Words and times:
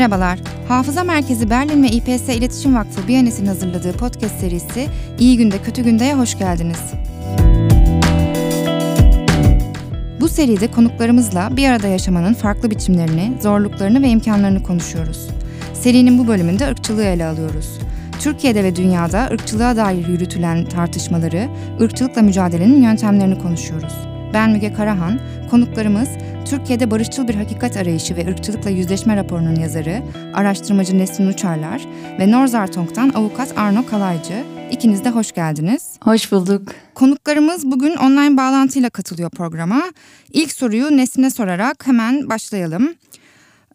Merhabalar. 0.00 0.38
Hafıza 0.68 1.04
Merkezi 1.04 1.50
Berlin 1.50 1.82
ve 1.82 1.88
İPS 1.88 2.28
İletişim 2.28 2.76
Vakfı 2.76 3.08
Biyanet'in 3.08 3.46
hazırladığı 3.46 3.92
podcast 3.92 4.40
serisi 4.40 4.86
İyi 5.18 5.36
Günde 5.36 5.62
Kötü 5.62 5.82
Günde'ye 5.82 6.14
hoş 6.14 6.38
geldiniz. 6.38 6.80
Bu 10.20 10.28
seride 10.28 10.70
konuklarımızla 10.70 11.56
bir 11.56 11.68
arada 11.68 11.86
yaşamanın 11.86 12.34
farklı 12.34 12.70
biçimlerini, 12.70 13.32
zorluklarını 13.42 14.02
ve 14.02 14.08
imkanlarını 14.08 14.62
konuşuyoruz. 14.62 15.28
Serinin 15.74 16.18
bu 16.18 16.28
bölümünde 16.28 16.68
ırkçılığı 16.68 17.04
ele 17.04 17.26
alıyoruz. 17.26 17.78
Türkiye'de 18.20 18.64
ve 18.64 18.76
dünyada 18.76 19.28
ırkçılığa 19.32 19.76
dair 19.76 20.08
yürütülen 20.08 20.64
tartışmaları, 20.64 21.48
ırkçılıkla 21.80 22.22
mücadelenin 22.22 22.82
yöntemlerini 22.82 23.38
konuşuyoruz. 23.38 23.94
Ben 24.34 24.50
Müge 24.50 24.72
Karahan, 24.72 25.20
konuklarımız 25.50 26.08
Türkiye'de 26.44 26.90
barışçıl 26.90 27.28
bir 27.28 27.34
hakikat 27.34 27.76
arayışı 27.76 28.16
ve 28.16 28.26
ırkçılıkla 28.28 28.70
yüzleşme 28.70 29.16
raporunun 29.16 29.54
yazarı, 29.54 30.02
araştırmacı 30.34 30.98
Nesrin 30.98 31.26
Uçarlar 31.26 31.86
ve 32.18 32.30
Norzartong'dan 32.30 33.08
avukat 33.08 33.58
Arno 33.58 33.86
Kalaycı. 33.86 34.44
İkiniz 34.70 35.04
de 35.04 35.10
hoş 35.10 35.32
geldiniz. 35.32 35.92
Hoş 36.04 36.32
bulduk. 36.32 36.62
Konuklarımız 36.94 37.70
bugün 37.70 37.96
online 37.96 38.36
bağlantıyla 38.36 38.90
katılıyor 38.90 39.30
programa. 39.30 39.82
İlk 40.32 40.52
soruyu 40.52 40.96
Nesrin'e 40.96 41.30
sorarak 41.30 41.86
hemen 41.86 42.30
başlayalım. 42.30 42.94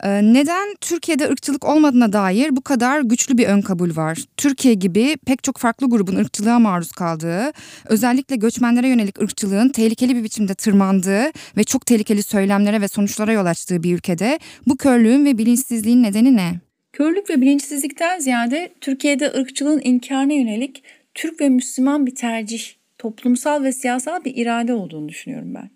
Ee, 0.03 0.33
neden 0.33 0.75
Türkiye'de 0.81 1.29
ırkçılık 1.29 1.65
olmadığına 1.65 2.13
dair 2.13 2.55
bu 2.55 2.61
kadar 2.61 3.01
güçlü 3.01 3.37
bir 3.37 3.47
ön 3.47 3.61
kabul 3.61 3.95
var? 3.95 4.17
Türkiye 4.37 4.73
gibi 4.73 5.17
pek 5.25 5.43
çok 5.43 5.57
farklı 5.57 5.89
grubun 5.89 6.15
ırkçılığa 6.15 6.59
maruz 6.59 6.91
kaldığı, 6.91 7.51
özellikle 7.85 8.35
göçmenlere 8.35 8.87
yönelik 8.87 9.21
ırkçılığın 9.21 9.69
tehlikeli 9.69 10.15
bir 10.15 10.23
biçimde 10.23 10.55
tırmandığı 10.55 11.25
ve 11.57 11.63
çok 11.63 11.85
tehlikeli 11.85 12.23
söylemlere 12.23 12.81
ve 12.81 12.87
sonuçlara 12.87 13.31
yol 13.31 13.45
açtığı 13.45 13.83
bir 13.83 13.95
ülkede 13.95 14.39
bu 14.67 14.77
körlüğün 14.77 15.25
ve 15.25 15.37
bilinçsizliğin 15.37 16.03
nedeni 16.03 16.35
ne? 16.35 16.51
Körlük 16.93 17.29
ve 17.29 17.41
bilinçsizlikten 17.41 18.19
ziyade 18.19 18.69
Türkiye'de 18.81 19.33
ırkçılığın 19.33 19.81
inkarına 19.83 20.33
yönelik 20.33 20.83
Türk 21.13 21.41
ve 21.41 21.49
Müslüman 21.49 22.05
bir 22.05 22.15
tercih, 22.15 22.63
toplumsal 22.97 23.63
ve 23.63 23.71
siyasal 23.71 24.23
bir 24.25 24.37
irade 24.37 24.73
olduğunu 24.73 25.09
düşünüyorum 25.09 25.55
ben. 25.55 25.69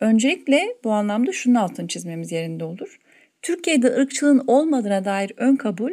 Öncelikle 0.00 0.66
bu 0.84 0.90
anlamda 0.90 1.32
şunun 1.32 1.54
altını 1.54 1.88
çizmemiz 1.88 2.32
yerinde 2.32 2.64
olur. 2.64 2.98
Türkiye'de 3.46 3.86
ırkçılığın 3.86 4.44
olmadığına 4.46 5.04
dair 5.04 5.32
ön 5.36 5.56
kabul 5.56 5.90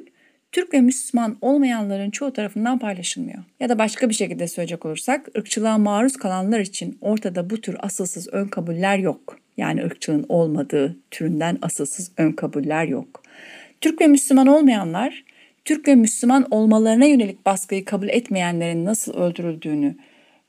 Türk 0.51 0.73
ve 0.73 0.81
Müslüman 0.81 1.37
olmayanların 1.41 2.09
çoğu 2.09 2.33
tarafından 2.33 2.79
paylaşılmıyor. 2.79 3.43
Ya 3.59 3.69
da 3.69 3.79
başka 3.79 4.09
bir 4.09 4.13
şekilde 4.13 4.47
söyleyecek 4.47 4.85
olursak 4.85 5.29
ırkçılığa 5.37 5.77
maruz 5.77 6.17
kalanlar 6.17 6.59
için 6.59 6.97
ortada 7.01 7.49
bu 7.49 7.61
tür 7.61 7.75
asılsız 7.79 8.27
ön 8.31 8.47
kabuller 8.47 8.97
yok. 8.97 9.37
Yani 9.57 9.83
ırkçılığın 9.83 10.25
olmadığı 10.29 10.97
türünden 11.11 11.57
asılsız 11.61 12.11
ön 12.17 12.31
kabuller 12.31 12.85
yok. 12.85 13.23
Türk 13.81 14.01
ve 14.01 14.07
Müslüman 14.07 14.47
olmayanlar 14.47 15.23
Türk 15.65 15.87
ve 15.87 15.95
Müslüman 15.95 16.47
olmalarına 16.51 17.05
yönelik 17.05 17.45
baskıyı 17.45 17.85
kabul 17.85 18.09
etmeyenlerin 18.09 18.85
nasıl 18.85 19.13
öldürüldüğünü 19.13 19.95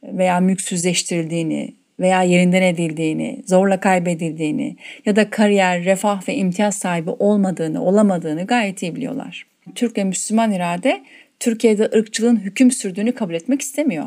veya 0.03 0.41
mülksüzleştirildiğini 0.41 1.75
veya 2.00 2.23
yerinden 2.23 2.62
edildiğini, 2.62 3.42
zorla 3.47 3.81
kaybedildiğini 3.81 4.77
ya 5.06 5.17
da 5.17 5.31
kariyer, 5.31 5.84
refah 5.84 6.28
ve 6.28 6.34
imtiyaz 6.34 6.75
sahibi 6.75 7.11
olmadığını, 7.11 7.84
olamadığını 7.84 8.47
gayet 8.47 8.83
iyi 8.83 8.97
biliyorlar. 8.97 9.47
Türk 9.75 9.98
ve 9.98 10.05
Müslüman 10.05 10.53
irade 10.53 11.03
Türkiye'de 11.41 11.84
ırkçılığın 11.84 12.36
hüküm 12.36 12.70
sürdüğünü 12.70 13.12
kabul 13.12 13.34
etmek 13.34 13.61
istemiyor. 13.61 14.06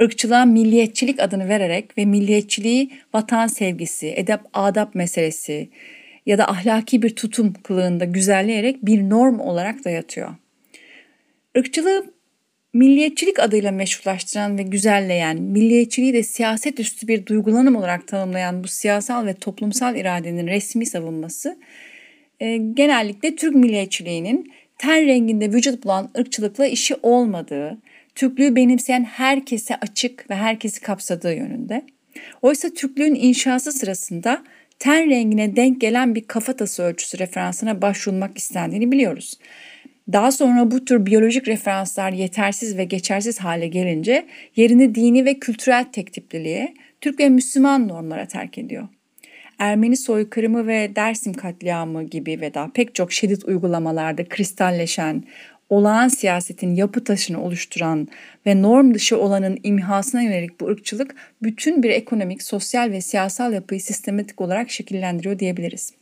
Irkçılığa 0.00 0.44
milliyetçilik 0.44 1.20
adını 1.20 1.48
vererek 1.48 1.98
ve 1.98 2.04
milliyetçiliği 2.04 2.90
vatan 3.14 3.46
sevgisi, 3.46 4.12
edep 4.16 4.40
adap 4.54 4.94
meselesi 4.94 5.68
ya 6.26 6.38
da 6.38 6.48
ahlaki 6.48 7.02
bir 7.02 7.16
tutum 7.16 7.52
kılığında 7.52 8.04
güzelleyerek 8.04 8.86
bir 8.86 9.10
norm 9.10 9.40
olarak 9.40 9.84
dayatıyor. 9.84 10.30
Irkçılığı 11.54 12.17
milliyetçilik 12.72 13.38
adıyla 13.38 13.72
meşrulaştıran 13.72 14.58
ve 14.58 14.62
güzelleyen, 14.62 15.42
milliyetçiliği 15.42 16.12
de 16.12 16.22
siyaset 16.22 16.80
üstü 16.80 17.08
bir 17.08 17.26
duygulanım 17.26 17.76
olarak 17.76 18.08
tanımlayan 18.08 18.64
bu 18.64 18.68
siyasal 18.68 19.26
ve 19.26 19.34
toplumsal 19.34 19.96
iradenin 19.96 20.46
resmi 20.46 20.86
savunması 20.86 21.58
e, 22.40 22.56
genellikle 22.56 23.36
Türk 23.36 23.54
milliyetçiliğinin 23.54 24.52
ten 24.78 25.06
renginde 25.06 25.52
vücut 25.52 25.84
bulan 25.84 26.10
ırkçılıkla 26.18 26.66
işi 26.66 26.94
olmadığı, 27.02 27.78
Türklüğü 28.14 28.56
benimseyen 28.56 29.04
herkese 29.04 29.76
açık 29.76 30.30
ve 30.30 30.34
herkesi 30.34 30.80
kapsadığı 30.80 31.34
yönünde. 31.34 31.82
Oysa 32.42 32.68
Türklüğün 32.70 33.14
inşası 33.14 33.72
sırasında 33.72 34.44
ten 34.78 35.10
rengine 35.10 35.56
denk 35.56 35.80
gelen 35.80 36.14
bir 36.14 36.24
kafatası 36.24 36.82
ölçüsü 36.82 37.18
referansına 37.18 37.82
başvurulmak 37.82 38.38
istendiğini 38.38 38.92
biliyoruz. 38.92 39.38
Daha 40.12 40.32
sonra 40.32 40.70
bu 40.70 40.84
tür 40.84 41.06
biyolojik 41.06 41.48
referanslar 41.48 42.12
yetersiz 42.12 42.76
ve 42.76 42.84
geçersiz 42.84 43.38
hale 43.38 43.66
gelince 43.66 44.26
yerini 44.56 44.94
dini 44.94 45.24
ve 45.24 45.34
kültürel 45.34 45.84
tektipliliğe, 45.92 46.74
Türk 47.00 47.20
ve 47.20 47.28
Müslüman 47.28 47.88
normlara 47.88 48.26
terk 48.26 48.58
ediyor. 48.58 48.88
Ermeni 49.58 49.96
soykırımı 49.96 50.66
ve 50.66 50.96
Dersim 50.96 51.32
katliamı 51.32 52.04
gibi 52.04 52.40
ve 52.40 52.54
daha 52.54 52.70
pek 52.72 52.94
çok 52.94 53.12
şiddet 53.12 53.44
uygulamalarda 53.44 54.28
kristalleşen, 54.28 55.24
olağan 55.68 56.08
siyasetin 56.08 56.74
yapı 56.74 57.04
taşını 57.04 57.42
oluşturan 57.42 58.08
ve 58.46 58.62
norm 58.62 58.94
dışı 58.94 59.18
olanın 59.18 59.58
imhasına 59.62 60.22
yönelik 60.22 60.60
bu 60.60 60.66
ırkçılık 60.66 61.14
bütün 61.42 61.82
bir 61.82 61.90
ekonomik, 61.90 62.42
sosyal 62.42 62.90
ve 62.90 63.00
siyasal 63.00 63.52
yapıyı 63.52 63.80
sistematik 63.80 64.40
olarak 64.40 64.70
şekillendiriyor 64.70 65.38
diyebiliriz. 65.38 65.92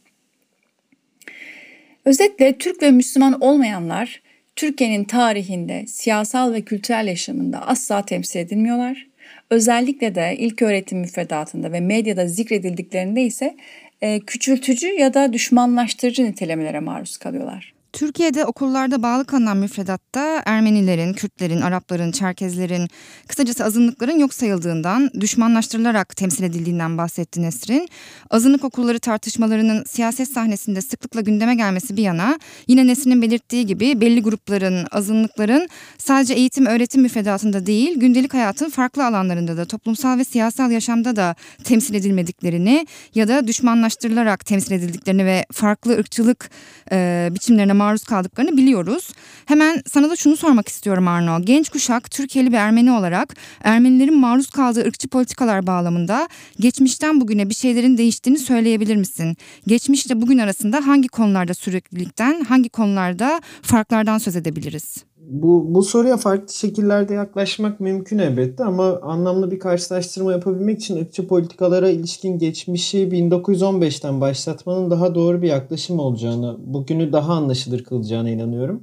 Özetle 2.07 2.59
Türk 2.59 2.83
ve 2.83 2.91
Müslüman 2.91 3.41
olmayanlar 3.41 4.23
Türkiye'nin 4.57 5.05
tarihinde, 5.05 5.87
siyasal 5.87 6.53
ve 6.53 6.61
kültürel 6.61 7.07
yaşamında 7.07 7.67
asla 7.67 8.05
temsil 8.05 8.41
edilmiyorlar. 8.41 9.07
Özellikle 9.51 10.15
de 10.15 10.35
ilk 10.39 10.63
öğretim 10.63 10.99
müfredatında 10.99 11.73
ve 11.73 11.81
medyada 11.81 12.27
zikredildiklerinde 12.27 13.23
ise 13.23 13.57
e, 14.03 14.21
küçültücü 14.21 14.87
ya 14.87 15.15
da 15.15 15.33
düşmanlaştırıcı 15.33 16.25
nitelemelere 16.25 16.81
maruz 16.81 17.17
kalıyorlar. 17.17 17.76
Türkiye'de 17.97 18.45
okullarda 18.45 19.03
bağlı 19.03 19.25
kalınan 19.25 19.57
müfredatta 19.57 20.43
Ermenilerin, 20.45 21.13
Kürtlerin, 21.13 21.61
Arapların, 21.61 22.13
Çerkezlerin, 22.13 22.89
kısacası 23.29 23.65
azınlıkların 23.65 24.19
yok 24.19 24.35
sayıldığından, 24.35 25.11
düşmanlaştırılarak 25.21 26.17
temsil 26.17 26.45
edildiğinden 26.45 26.99
bahsetti 26.99 27.43
Nesrin. 27.43 27.89
Azınlık 28.31 28.65
okulları 28.65 28.99
tartışmalarının 28.99 29.85
siyaset 29.85 30.29
sahnesinde 30.29 30.81
sıklıkla 30.81 31.21
gündeme 31.21 31.55
gelmesi 31.55 31.97
bir 31.97 32.03
yana, 32.03 32.39
yine 32.69 32.87
Nesrin'in 32.87 33.23
belirttiği 33.23 33.67
gibi 33.67 34.01
belli 34.01 34.23
grupların, 34.23 34.87
azınlıkların 34.91 35.69
sadece 35.99 36.35
eğitim 36.35 36.67
öğretim 36.67 37.03
müfredatında 37.03 37.67
değil, 37.67 38.01
gündelik 38.01 38.35
hayatın 38.35 38.71
farklı 38.71 39.07
alanlarında 39.07 39.57
da 39.57 39.65
toplumsal 39.65 40.19
ve 40.19 40.25
siyasal 40.25 40.71
yaşamda 40.71 41.17
da 41.17 41.35
temsil 41.65 41.95
edilmediklerini 41.95 42.87
ya 43.15 43.29
da 43.29 43.47
düşmanlaştırılarak 43.47 44.47
temsil 44.47 44.73
edildiklerini 44.73 45.27
ve 45.27 45.47
farklı 45.53 45.93
ırkçılık 45.93 46.51
e, 46.93 47.29
biçimlerine 47.33 47.73
maruz 47.87 48.05
kaldıklarını 48.05 48.57
biliyoruz. 48.57 49.11
Hemen 49.47 49.83
sana 49.87 50.11
da 50.11 50.17
şunu 50.17 50.37
sormak 50.37 50.69
istiyorum 50.69 51.09
Arno. 51.09 51.43
Genç 51.43 51.69
kuşak 51.69 52.11
Türkiye'li 52.11 52.53
bir 52.53 52.57
Ermeni 52.57 52.93
olarak 52.93 53.37
Ermenilerin 53.65 54.19
maruz 54.19 54.51
kaldığı 54.51 54.85
ırkçı 54.87 55.09
politikalar 55.09 55.67
bağlamında 55.67 56.29
geçmişten 56.61 57.21
bugüne 57.21 57.49
bir 57.49 57.55
şeylerin 57.55 57.99
değiştiğini 57.99 58.39
söyleyebilir 58.39 58.97
misin? 58.97 59.37
Geçmişle 59.67 60.23
bugün 60.23 60.39
arasında 60.39 60.87
hangi 60.87 61.09
konularda 61.09 61.55
süreklilikten, 61.55 62.45
hangi 62.45 62.69
konularda 62.69 63.41
farklardan 63.63 64.19
söz 64.19 64.37
edebiliriz? 64.37 65.05
Bu, 65.29 65.75
bu 65.75 65.83
soruya 65.83 66.17
farklı 66.17 66.55
şekillerde 66.55 67.15
yaklaşmak 67.15 67.81
mümkün 67.81 68.19
elbette 68.19 68.65
ama 68.65 69.01
anlamlı 69.03 69.51
bir 69.51 69.59
karşılaştırma 69.59 70.33
yapabilmek 70.33 70.79
için 70.79 70.97
ırkçı 70.97 71.29
politikalara 71.29 71.89
ilişkin 71.91 72.39
geçmişi 72.39 72.99
1915'ten 72.99 74.21
başlatmanın 74.21 74.91
daha 74.91 75.15
doğru 75.15 75.43
bir 75.43 75.49
yaklaşım 75.49 75.99
olacağını, 75.99 76.57
bugünü 76.59 77.13
daha 77.13 77.33
anlaşılır 77.33 77.85
kılacağına 77.85 78.31
inanıyorum. 78.31 78.83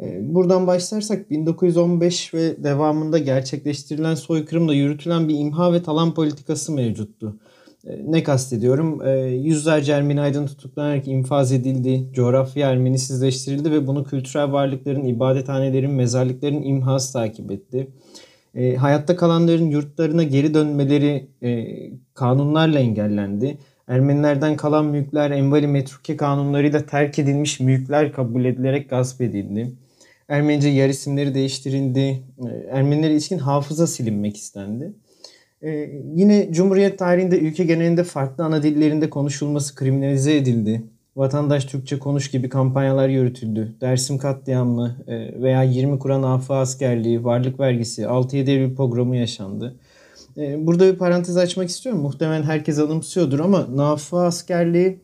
Ee, 0.00 0.34
buradan 0.34 0.66
başlarsak 0.66 1.30
1915 1.30 2.34
ve 2.34 2.64
devamında 2.64 3.18
gerçekleştirilen 3.18 4.14
soykırımda 4.14 4.74
yürütülen 4.74 5.28
bir 5.28 5.38
imha 5.38 5.72
ve 5.72 5.82
talan 5.82 6.14
politikası 6.14 6.72
mevcuttu. 6.72 7.36
Ee, 7.86 7.98
ne 8.06 8.22
kastediyorum? 8.22 9.06
Ee, 9.06 9.20
yüzlerce 9.20 9.92
Ermeni 9.92 10.20
aydın 10.20 10.46
tutuklanarak 10.46 11.08
infaz 11.08 11.52
edildi, 11.52 12.04
coğrafya 12.12 12.70
Ermenisizleştirildi 12.70 13.72
ve 13.72 13.86
bunu 13.86 14.04
kültürel 14.04 14.52
varlıkların, 14.52 15.04
ibadethanelerin, 15.04 15.90
mezarlıkların 15.90 16.62
imhası 16.62 17.12
takip 17.12 17.50
etti. 17.50 17.88
Hayatta 18.76 19.16
kalanların 19.16 19.70
yurtlarına 19.70 20.22
geri 20.22 20.54
dönmeleri 20.54 21.28
e, 21.42 21.66
kanunlarla 22.14 22.78
engellendi. 22.78 23.58
Ermenilerden 23.88 24.56
kalan 24.56 24.84
mülkler 24.84 25.30
envali 25.30 25.66
metruke 25.66 26.16
kanunlarıyla 26.16 26.86
terk 26.86 27.18
edilmiş 27.18 27.60
mülkler 27.60 28.12
kabul 28.12 28.44
edilerek 28.44 28.90
gasp 28.90 29.20
edildi. 29.20 29.72
Ermenice 30.28 30.68
yer 30.68 30.88
isimleri 30.88 31.34
değiştirildi. 31.34 32.00
Ee, 32.00 32.48
Ermenilere 32.70 33.12
ilişkin 33.12 33.38
hafıza 33.38 33.86
silinmek 33.86 34.36
istendi. 34.36 34.92
Ee, 35.62 35.90
yine 36.14 36.52
Cumhuriyet 36.52 36.98
tarihinde 36.98 37.38
ülke 37.38 37.64
genelinde 37.64 38.04
farklı 38.04 38.44
ana 38.44 38.62
dillerinde 38.62 39.10
konuşulması 39.10 39.74
kriminalize 39.74 40.36
edildi. 40.36 40.82
vatandaş 41.16 41.64
Türkçe 41.64 41.98
konuş 41.98 42.30
gibi 42.30 42.48
kampanyalar 42.48 43.08
yürütüldü. 43.08 43.74
Dersim 43.80 44.18
katliamı 44.18 44.96
e, 45.06 45.42
veya 45.42 45.62
20 45.62 45.98
Kur'an 45.98 46.22
afı 46.22 46.54
askerliği, 46.54 47.24
varlık 47.24 47.60
vergisi, 47.60 48.02
6-7 48.02 48.50
Eylül 48.50 48.76
programı 48.76 49.16
yaşandı. 49.16 49.76
E, 50.36 50.66
burada 50.66 50.92
bir 50.92 50.98
parantez 50.98 51.36
açmak 51.36 51.68
istiyorum. 51.68 52.02
Muhtemelen 52.02 52.42
herkes 52.42 52.78
anımsıyordur 52.78 53.40
ama 53.40 53.66
Nafa 53.76 54.24
askerliği 54.24 54.98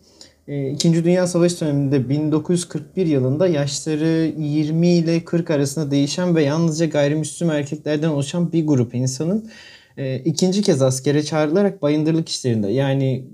e, 0.48 0.70
İkinci 0.70 1.04
Dünya 1.04 1.26
Savaşı 1.26 1.60
döneminde 1.60 2.08
1941 2.08 3.06
yılında 3.06 3.46
yaşları 3.46 4.32
20 4.38 4.88
ile 4.88 5.24
40 5.24 5.50
arasında 5.50 5.90
değişen 5.90 6.36
ve 6.36 6.42
yalnızca 6.42 6.86
gayrimüslim 6.86 7.50
erkeklerden 7.50 8.08
oluşan 8.08 8.52
bir 8.52 8.66
grup 8.66 8.94
insanın 8.94 9.50
e, 9.96 10.18
ikinci 10.18 10.62
kez 10.62 10.82
askere 10.82 11.22
çağrılarak 11.22 11.82
bayındırlık 11.82 12.28
işlerinde 12.28 12.68
yani 12.68 13.28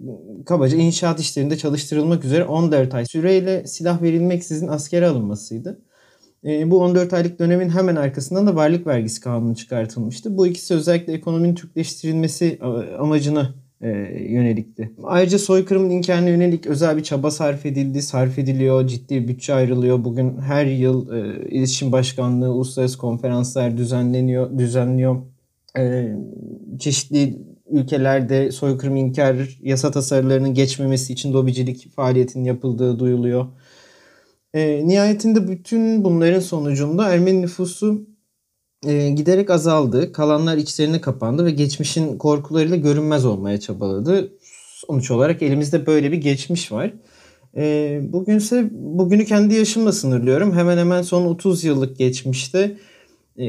kabaca 0.46 0.76
inşaat 0.76 1.20
işlerinde 1.20 1.56
çalıştırılmak 1.56 2.24
üzere 2.24 2.44
14 2.44 2.94
ay 2.94 3.06
süreyle 3.06 3.66
silah 3.66 4.02
verilmeksizin 4.02 4.68
askere 4.68 5.06
alınmasıydı. 5.06 5.80
E, 6.44 6.70
bu 6.70 6.80
14 6.80 7.12
aylık 7.12 7.38
dönemin 7.38 7.68
hemen 7.68 7.96
arkasından 7.96 8.46
da 8.46 8.56
varlık 8.56 8.86
vergisi 8.86 9.20
kanunu 9.20 9.56
çıkartılmıştı. 9.56 10.36
Bu 10.36 10.46
ikisi 10.46 10.74
özellikle 10.74 11.12
ekonominin 11.12 11.54
Türkleştirilmesi 11.54 12.58
amacına 12.98 13.54
e, 13.80 13.88
yönelikti. 14.28 14.92
Ayrıca 15.02 15.38
soykırımın 15.38 15.90
inkarına 15.90 16.28
yönelik 16.28 16.66
özel 16.66 16.96
bir 16.96 17.02
çaba 17.02 17.30
sarf 17.30 17.66
edildi, 17.66 18.02
sarf 18.02 18.38
ediliyor, 18.38 18.86
ciddi 18.86 19.28
bütçe 19.28 19.54
ayrılıyor. 19.54 20.04
Bugün 20.04 20.38
her 20.38 20.66
yıl 20.66 21.12
e, 21.12 21.48
iletişim 21.48 21.92
başkanlığı, 21.92 22.52
uluslararası 22.52 22.98
konferanslar 22.98 23.76
düzenleniyor, 23.76 24.58
düzenliyor. 24.58 25.16
E, 25.78 26.14
çeşitli 26.78 27.38
ülkelerde 27.70 28.52
soykırım 28.52 28.96
inkar 28.96 29.58
yasa 29.62 29.90
tasarılarının 29.90 30.54
geçmemesi 30.54 31.12
için 31.12 31.32
lobicilik 31.32 31.92
faaliyetinin 31.96 32.44
yapıldığı 32.44 32.98
duyuluyor. 32.98 33.46
E, 34.54 34.88
nihayetinde 34.88 35.48
bütün 35.48 36.04
bunların 36.04 36.40
sonucunda 36.40 37.08
Ermeni 37.08 37.42
nüfusu 37.42 38.06
e, 38.86 39.10
giderek 39.10 39.50
azaldı. 39.50 40.12
Kalanlar 40.12 40.56
içlerine 40.56 41.00
kapandı 41.00 41.44
ve 41.44 41.50
geçmişin 41.50 42.18
korkularıyla 42.18 42.76
görünmez 42.76 43.24
olmaya 43.24 43.60
çabaladı. 43.60 44.32
Sonuç 44.74 45.10
olarak 45.10 45.42
elimizde 45.42 45.86
böyle 45.86 46.12
bir 46.12 46.16
geçmiş 46.16 46.72
var. 46.72 46.92
E, 47.56 48.00
bugünse 48.12 48.68
bugünü 48.72 49.24
kendi 49.24 49.54
yaşımla 49.54 49.92
sınırlıyorum. 49.92 50.52
Hemen 50.52 50.78
hemen 50.78 51.02
son 51.02 51.26
30 51.26 51.64
yıllık 51.64 51.98
geçmişte 51.98 52.76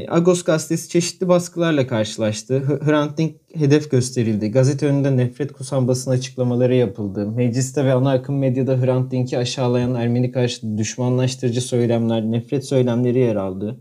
Agos 0.08 0.42
gazetesi 0.42 0.88
çeşitli 0.88 1.28
baskılarla 1.28 1.86
karşılaştı. 1.86 2.62
Hrant 2.84 3.18
Dink 3.18 3.36
hedef 3.54 3.90
gösterildi. 3.90 4.50
Gazete 4.50 4.86
önünde 4.86 5.16
nefret 5.16 5.52
kusan 5.52 5.88
basın 5.88 6.10
açıklamaları 6.10 6.74
yapıldı. 6.74 7.26
Mecliste 7.26 7.84
ve 7.84 7.92
ana 7.92 8.10
akım 8.10 8.38
medyada 8.38 8.76
Hrant 8.76 9.10
Dink'i 9.10 9.38
aşağılayan 9.38 9.94
Ermeni 9.94 10.32
karşıtı 10.32 10.78
düşmanlaştırıcı 10.78 11.60
söylemler, 11.60 12.22
nefret 12.22 12.66
söylemleri 12.66 13.18
yer 13.18 13.36
aldı. 13.36 13.80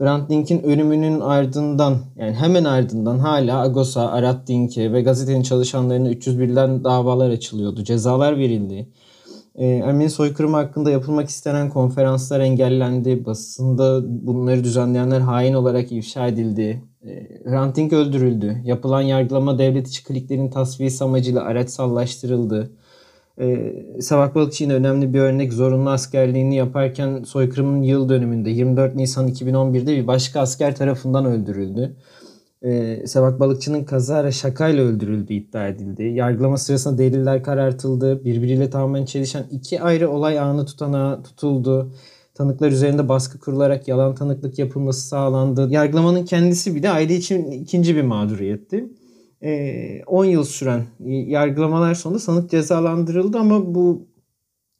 Hrant 0.00 0.30
Dink'in 0.30 0.62
ölümünün 0.62 1.20
ardından 1.20 1.98
yani 2.16 2.34
hemen 2.34 2.64
ardından 2.64 3.18
hala 3.18 3.60
Agos'a, 3.60 4.10
Arat 4.10 4.48
Dink'e 4.48 4.92
ve 4.92 5.02
gazetenin 5.02 5.42
çalışanlarına 5.42 6.10
301'den 6.12 6.84
davalar 6.84 7.30
açılıyordu. 7.30 7.84
Cezalar 7.84 8.38
verildi. 8.38 8.88
Ee, 9.58 9.66
Ermeni 9.66 10.10
soykırımı 10.10 10.56
hakkında 10.56 10.90
yapılmak 10.90 11.28
istenen 11.28 11.68
konferanslar 11.68 12.40
engellendi. 12.40 13.24
Basında 13.24 14.02
bunları 14.26 14.64
düzenleyenler 14.64 15.20
hain 15.20 15.54
olarak 15.54 15.92
ifşa 15.92 16.26
edildi. 16.26 16.82
Ee, 17.06 17.28
Hrant 17.44 17.78
öldürüldü. 17.92 18.56
Yapılan 18.64 19.00
yargılama 19.00 19.58
devlet 19.58 19.88
içi 19.88 20.04
kliklerin 20.04 20.50
tasfiyesi 20.50 21.04
amacıyla 21.04 21.42
araçsallaştırıldı. 21.42 22.70
Ee, 23.40 23.72
Savak 24.00 24.34
Balıkçı 24.34 24.64
yine 24.64 24.74
önemli 24.74 25.14
bir 25.14 25.20
örnek. 25.20 25.52
Zorunlu 25.52 25.90
askerliğini 25.90 26.56
yaparken 26.56 27.22
soykırımın 27.22 27.82
yıl 27.82 28.08
dönümünde 28.08 28.50
24 28.50 28.94
Nisan 28.94 29.28
2011'de 29.28 29.96
bir 29.96 30.06
başka 30.06 30.40
asker 30.40 30.76
tarafından 30.76 31.24
öldürüldü. 31.24 31.96
Ee, 32.64 33.06
Savak 33.06 33.40
Balıkçı'nın 33.40 33.84
kazara 33.84 34.32
şakayla 34.32 34.84
öldürüldüğü 34.84 35.32
iddia 35.32 35.68
edildi. 35.68 36.02
Yargılama 36.02 36.56
sırasında 36.56 36.98
deliller 36.98 37.42
karartıldı. 37.42 38.24
Birbiriyle 38.24 38.70
tamamen 38.70 39.04
çelişen 39.04 39.46
iki 39.50 39.82
ayrı 39.82 40.10
olay 40.10 40.38
anı 40.38 40.66
tutanağı 40.66 41.22
tutuldu. 41.22 41.92
Tanıklar 42.34 42.70
üzerinde 42.70 43.08
baskı 43.08 43.38
kurularak 43.38 43.88
yalan 43.88 44.14
tanıklık 44.14 44.58
yapılması 44.58 45.08
sağlandı. 45.08 45.68
Yargılamanın 45.70 46.24
kendisi 46.24 46.74
bile 46.74 46.90
aile 46.90 47.14
için 47.14 47.50
ikinci 47.50 47.96
bir 47.96 48.02
mağduriyetti. 48.02 48.88
10 50.06 50.24
e, 50.24 50.28
yıl 50.28 50.44
süren 50.44 50.86
yargılamalar 51.06 51.94
sonunda 51.94 52.18
sanık 52.18 52.50
cezalandırıldı 52.50 53.38
ama 53.38 53.74
bu 53.74 54.06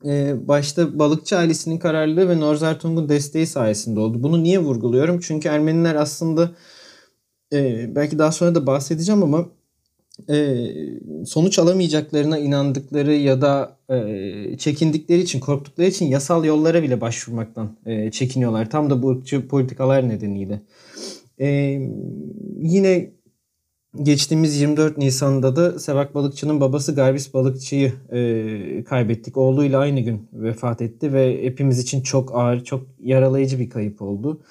e, 0.04 0.34
başta 0.48 0.98
balıkçı 0.98 1.36
ailesinin 1.38 1.78
kararlılığı 1.78 2.28
ve 2.28 2.40
Norzartung'un 2.40 3.08
desteği 3.08 3.46
sayesinde 3.46 4.00
oldu. 4.00 4.22
Bunu 4.22 4.42
niye 4.42 4.58
vurguluyorum? 4.58 5.20
Çünkü 5.20 5.48
Ermeniler 5.48 5.94
aslında 5.94 6.50
e, 7.52 7.90
belki 7.94 8.18
daha 8.18 8.32
sonra 8.32 8.54
da 8.54 8.66
bahsedeceğim 8.66 9.22
ama 9.22 9.48
sonuç 11.26 11.58
alamayacaklarına 11.58 12.38
inandıkları 12.38 13.14
ya 13.14 13.40
da 13.40 13.76
çekindikleri 14.58 15.20
için, 15.20 15.40
korktukları 15.40 15.88
için 15.88 16.06
yasal 16.06 16.44
yollara 16.44 16.82
bile 16.82 17.00
başvurmaktan 17.00 17.76
çekiniyorlar. 18.10 18.70
Tam 18.70 18.90
da 18.90 19.02
bu 19.02 19.10
ırkçı 19.10 19.48
politikalar 19.48 20.08
nedeniyle. 20.08 20.60
Yine 22.58 23.10
Geçtiğimiz 24.02 24.60
24 24.60 24.98
Nisan'da 24.98 25.56
da 25.56 25.78
Sevak 25.78 26.14
Balıkçı'nın 26.14 26.60
babası 26.60 26.94
Garbis 26.94 27.34
Balıkçı'yı 27.34 27.92
e, 28.12 28.84
kaybettik. 28.84 29.36
Oğluyla 29.36 29.78
aynı 29.78 30.00
gün 30.00 30.28
vefat 30.32 30.82
etti 30.82 31.12
ve 31.12 31.44
hepimiz 31.44 31.78
için 31.78 32.02
çok 32.02 32.34
ağır, 32.34 32.64
çok 32.64 32.86
yaralayıcı 33.00 33.58
bir 33.58 33.70
kayıp 33.70 34.02
oldu. 34.02 34.40
E, 34.40 34.44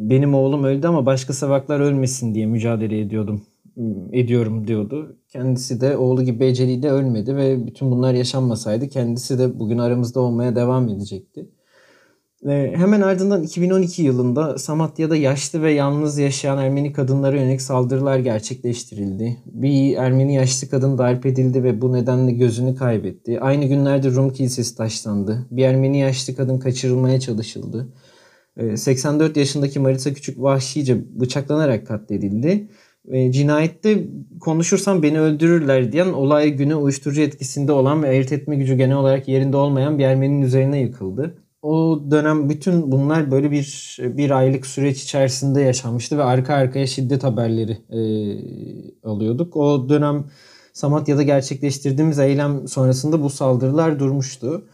benim 0.00 0.34
oğlum 0.34 0.64
öldü 0.64 0.86
ama 0.86 1.06
başka 1.06 1.32
Sevaklar 1.32 1.80
ölmesin 1.80 2.34
diye 2.34 2.46
mücadele 2.46 3.00
ediyordum 3.00 3.42
ediyorum 4.12 4.66
diyordu. 4.66 5.16
Kendisi 5.28 5.80
de 5.80 5.96
oğlu 5.96 6.22
gibi 6.22 6.44
eceliyle 6.44 6.90
ölmedi 6.90 7.36
ve 7.36 7.66
bütün 7.66 7.90
bunlar 7.90 8.14
yaşanmasaydı 8.14 8.88
kendisi 8.88 9.38
de 9.38 9.58
bugün 9.58 9.78
aramızda 9.78 10.20
olmaya 10.20 10.56
devam 10.56 10.88
edecekti. 10.88 11.48
Ve 12.44 12.76
hemen 12.76 13.00
ardından 13.00 13.42
2012 13.42 14.02
yılında 14.02 14.58
Samatya'da 14.58 15.16
yaşlı 15.16 15.62
ve 15.62 15.72
yalnız 15.72 16.18
yaşayan 16.18 16.58
Ermeni 16.58 16.92
kadınlara 16.92 17.36
yönelik 17.36 17.62
saldırılar 17.62 18.18
gerçekleştirildi. 18.18 19.36
Bir 19.46 19.96
Ermeni 19.96 20.34
yaşlı 20.34 20.68
kadın 20.68 20.98
darp 20.98 21.26
edildi 21.26 21.64
ve 21.64 21.80
bu 21.80 21.92
nedenle 21.92 22.32
gözünü 22.32 22.74
kaybetti. 22.74 23.40
Aynı 23.40 23.64
günlerde 23.64 24.10
Rum 24.10 24.32
Kilisesi 24.32 24.76
taşlandı. 24.76 25.46
Bir 25.50 25.64
Ermeni 25.64 25.98
yaşlı 25.98 26.36
kadın 26.36 26.58
kaçırılmaya 26.58 27.20
çalışıldı. 27.20 27.88
84 28.76 29.36
yaşındaki 29.36 29.78
Marisa 29.78 30.12
Küçük 30.12 30.42
vahşice 30.42 31.20
bıçaklanarak 31.20 31.86
katledildi. 31.86 32.68
Cinayette 33.30 34.08
konuşursam 34.40 35.02
beni 35.02 35.20
öldürürler 35.20 35.92
diyen 35.92 36.12
olay 36.12 36.50
günü 36.50 36.74
uyuşturucu 36.74 37.20
etkisinde 37.20 37.72
olan 37.72 38.02
ve 38.02 38.08
ayırt 38.08 38.32
etme 38.32 38.56
gücü 38.56 38.74
genel 38.74 38.96
olarak 38.96 39.28
yerinde 39.28 39.56
olmayan 39.56 39.98
bir 39.98 40.04
Ermeninin 40.04 40.42
üzerine 40.42 40.80
yıkıldı 40.80 41.34
o 41.62 42.02
dönem 42.10 42.48
bütün 42.50 42.92
bunlar 42.92 43.30
böyle 43.30 43.50
bir 43.50 43.96
bir 44.00 44.30
aylık 44.30 44.66
süreç 44.66 45.02
içerisinde 45.02 45.60
yaşanmıştı 45.60 46.18
ve 46.18 46.22
arka 46.22 46.54
arkaya 46.54 46.86
şiddet 46.86 47.24
haberleri 47.24 47.72
e, 47.72 48.00
alıyorduk. 49.08 49.56
O 49.56 49.88
dönem 49.88 50.24
Samatya'da 50.72 51.22
gerçekleştirdiğimiz 51.22 52.18
eylem 52.18 52.68
sonrasında 52.68 53.22
bu 53.22 53.30
saldırılar 53.30 53.98
durmuştu. 53.98 54.68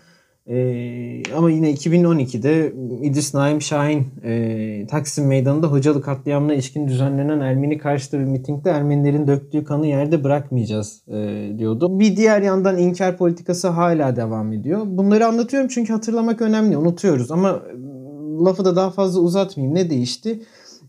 Ee, 0.49 1.23
ama 1.37 1.51
yine 1.51 1.73
2012'de 1.73 2.73
İdris 3.03 3.35
Naim 3.35 3.63
Şahin 3.63 4.07
e, 4.25 4.87
Taksim 4.87 5.27
Meydanı'nda 5.27 5.67
Hocalı 5.67 6.03
katliamına 6.03 6.55
ilişkin 6.55 6.89
düzenlenen 6.89 7.41
Ermeni 7.41 7.79
karşıtı 7.79 8.19
bir 8.19 8.25
mitingde 8.25 8.71
Ermenilerin 8.71 9.27
döktüğü 9.27 9.65
kanı 9.65 9.87
yerde 9.87 10.25
bırakmayacağız 10.25 11.03
e, 11.09 11.49
diyordu. 11.59 12.01
Bir 12.01 12.17
diğer 12.17 12.43
yandan 12.43 12.79
inkar 12.79 13.17
politikası 13.17 13.69
hala 13.69 14.17
devam 14.17 14.53
ediyor. 14.53 14.83
Bunları 14.87 15.27
anlatıyorum 15.27 15.69
çünkü 15.69 15.93
hatırlamak 15.93 16.43
önemli. 16.43 16.77
Unutuyoruz 16.77 17.31
ama 17.31 17.51
e, 17.51 17.77
lafı 18.45 18.65
da 18.65 18.77
daha 18.77 18.91
fazla 18.91 19.21
uzatmayayım. 19.21 19.75
Ne 19.75 19.91
değişti? 19.91 20.43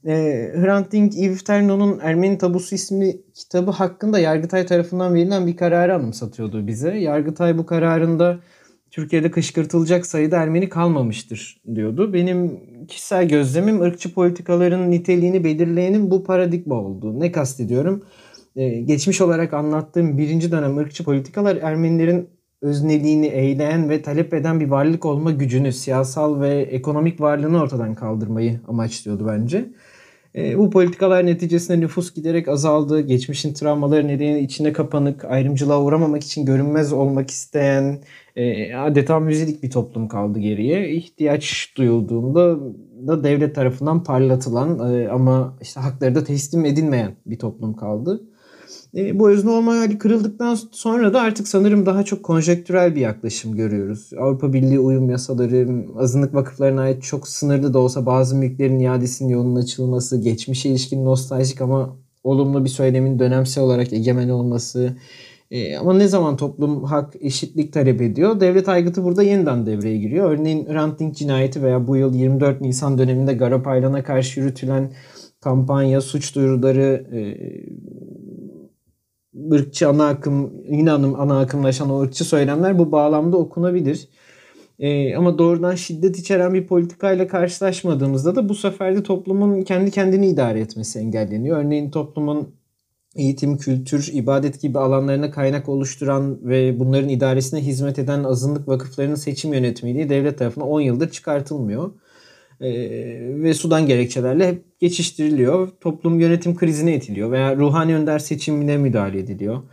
E, 0.06 0.14
Hrant 0.56 0.92
Dink 0.92 1.18
Yves 1.18 1.50
Ermeni 1.50 2.38
Tabusu 2.38 2.76
isimli 2.76 3.22
kitabı 3.34 3.72
hakkında 3.72 4.20
Yargıtay 4.20 4.66
tarafından 4.66 5.14
verilen 5.14 5.48
bir 5.48 5.58
kararı 5.58 5.96
anımsatıyordu 5.96 6.68
bize. 6.68 6.98
Yargıtay 6.98 7.58
bu 7.58 7.66
kararında 7.66 8.40
Türkiye'de 8.96 9.32
kışkırtılacak 9.32 10.06
sayıda 10.06 10.38
Ermeni 10.38 10.70
kalmamıştır 10.70 11.62
diyordu. 11.76 12.14
Benim 12.14 12.60
kişisel 12.88 13.30
gözlemim 13.30 13.82
ırkçı 13.82 14.14
politikaların 14.14 14.92
niteliğini 14.92 15.44
belirleyenin 15.44 16.12
bu 16.12 16.24
paradigma 16.24 16.76
oldu. 16.76 17.20
Ne 17.20 17.32
kastediyorum? 17.32 18.04
Ee, 18.56 18.70
geçmiş 18.70 19.22
olarak 19.22 19.54
anlattığım 19.54 20.18
birinci 20.18 20.52
dönem 20.52 20.78
ırkçı 20.78 21.04
politikalar 21.04 21.56
Ermenilerin 21.56 22.30
özneliğini 22.62 23.28
eğleyen 23.28 23.90
ve 23.90 24.02
talep 24.02 24.34
eden 24.34 24.60
bir 24.60 24.68
varlık 24.68 25.06
olma 25.06 25.32
gücünü, 25.32 25.72
siyasal 25.72 26.42
ve 26.42 26.62
ekonomik 26.62 27.22
varlığını 27.22 27.62
ortadan 27.62 27.96
kaldırmayı 27.96 28.60
amaçlıyordu 28.68 29.28
bence. 29.28 29.70
E, 30.38 30.58
bu 30.58 30.70
politikalar 30.70 31.26
neticesinde 31.26 31.80
nüfus 31.80 32.14
giderek 32.14 32.48
azaldı. 32.48 33.02
Geçmişin 33.02 33.54
travmaları 33.54 34.08
nedeniyle 34.08 34.42
içine 34.42 34.74
kapanık, 34.74 35.26
ayrımcılığa 35.26 35.84
uğramamak 35.84 36.24
için 36.24 36.46
görünmez 36.46 36.94
olmak 36.94 37.32
isteyen, 37.32 38.02
e, 38.36 38.76
adeta 38.76 39.20
müzilik 39.20 39.64
bir 39.64 39.70
toplum 39.70 40.08
kaldı 40.08 40.40
geriye. 40.40 40.90
İhtiyaç 40.90 41.74
duyulduğunda 41.78 42.60
da 43.08 43.24
devlet 43.24 43.56
tarafından 43.56 44.04
parlatılan 44.04 44.94
e, 44.94 45.10
ama 45.10 45.58
işte 45.62 45.80
hakları 45.80 46.16
da 46.16 46.24
teslim 46.24 46.66
edilmeyen 46.66 47.16
bir 47.26 47.40
toplum 47.40 47.74
kaldı. 47.76 48.22
Bu 49.14 49.30
özne 49.30 49.50
olma 49.50 49.78
hali 49.78 49.98
kırıldıktan 49.98 50.58
sonra 50.72 51.14
da 51.14 51.22
artık 51.22 51.48
sanırım 51.48 51.86
daha 51.86 52.04
çok 52.04 52.24
konjektürel 52.24 52.96
bir 52.96 53.02
yaklaşım 53.02 53.56
görüyoruz. 53.56 54.12
Avrupa 54.20 54.54
Birliği 54.54 54.80
uyum 54.80 55.10
yasaları, 55.10 55.86
azınlık 55.98 56.34
vakıflarına 56.34 56.82
ait 56.82 57.04
çok 57.04 57.28
sınırlı 57.28 57.74
da 57.74 57.80
olsa 57.80 58.06
bazı 58.06 58.36
mülklerin 58.36 58.80
iadesinin 58.80 59.30
yolunun 59.30 59.56
açılması, 59.56 60.22
geçmişe 60.22 60.70
ilişkin 60.70 61.06
nostaljik 61.06 61.62
ama 61.62 61.98
olumlu 62.24 62.64
bir 62.64 62.70
söylemin 62.70 63.20
dönemsel 63.20 63.64
olarak 63.64 63.94
egemen 63.94 64.30
olması, 64.30 64.96
e, 65.52 65.78
ama 65.78 65.94
ne 65.94 66.08
zaman 66.08 66.38
toplum 66.38 66.84
hak, 66.84 67.14
eşitlik 67.20 67.74
talep 67.74 68.02
ediyor? 68.02 68.40
Devlet 68.40 68.70
aygıtı 68.70 69.04
burada 69.04 69.24
yeniden 69.24 69.66
devreye 69.66 69.98
giriyor. 69.98 70.32
Örneğin 70.32 70.66
Hrant 70.66 71.00
Dink 71.00 71.16
cinayeti 71.16 71.64
veya 71.64 71.88
bu 71.88 71.98
yıl 71.98 72.14
24 72.14 72.62
Nisan 72.62 72.98
döneminde 72.98 73.34
Garapaylan'a 73.34 74.04
karşı 74.04 74.40
yürütülen 74.40 74.94
kampanya, 75.42 76.02
suç 76.02 76.36
duyuruları, 76.36 77.08
e, 77.14 77.20
ırkçı 79.52 79.90
ana 79.90 80.08
akım, 80.08 80.54
yine 80.70 80.92
ana 80.92 81.40
akımlaşan 81.40 81.90
o 81.90 82.02
ırkçı 82.02 82.26
söylemler 82.26 82.80
bu 82.80 82.92
bağlamda 82.92 83.38
okunabilir. 83.38 84.08
E, 84.80 85.16
ama 85.16 85.38
doğrudan 85.38 85.76
şiddet 85.76 86.20
içeren 86.20 86.54
bir 86.54 86.68
politikayla 86.68 87.28
karşılaşmadığımızda 87.28 88.36
da 88.36 88.50
bu 88.50 88.56
sefer 88.56 88.96
de 88.96 89.04
toplumun 89.04 89.62
kendi 89.62 89.92
kendini 89.92 90.28
idare 90.28 90.60
etmesi 90.60 91.00
engelleniyor. 91.00 91.58
Örneğin 91.58 91.92
toplumun 91.92 92.56
eğitim, 93.16 93.58
kültür, 93.58 94.10
ibadet 94.14 94.62
gibi 94.62 94.80
alanlarına 94.80 95.32
kaynak 95.32 95.70
oluşturan 95.70 96.40
ve 96.42 96.80
bunların 96.80 97.10
idaresine 97.10 97.62
hizmet 97.62 98.00
eden 98.00 98.24
azınlık 98.24 98.68
vakıflarının 98.68 99.16
seçim 99.16 99.54
yönetmeliği 99.54 100.10
devlet 100.10 100.38
tarafından 100.38 100.70
10 100.70 100.82
yıldır 100.82 101.10
çıkartılmıyor. 101.10 101.92
Ee, 102.62 103.20
ve 103.44 103.54
sudan 103.54 103.88
gerekçelerle 103.88 104.48
hep 104.48 104.80
geçiştiriliyor. 104.80 105.70
Toplum 105.82 106.20
yönetim 106.20 106.56
krizine 106.56 106.96
itiliyor 106.96 107.32
veya 107.32 107.56
ruhani 107.56 107.96
önder 107.96 108.20
seçimine 108.20 108.78
müdahale 108.78 109.20
ediliyor. 109.20 109.64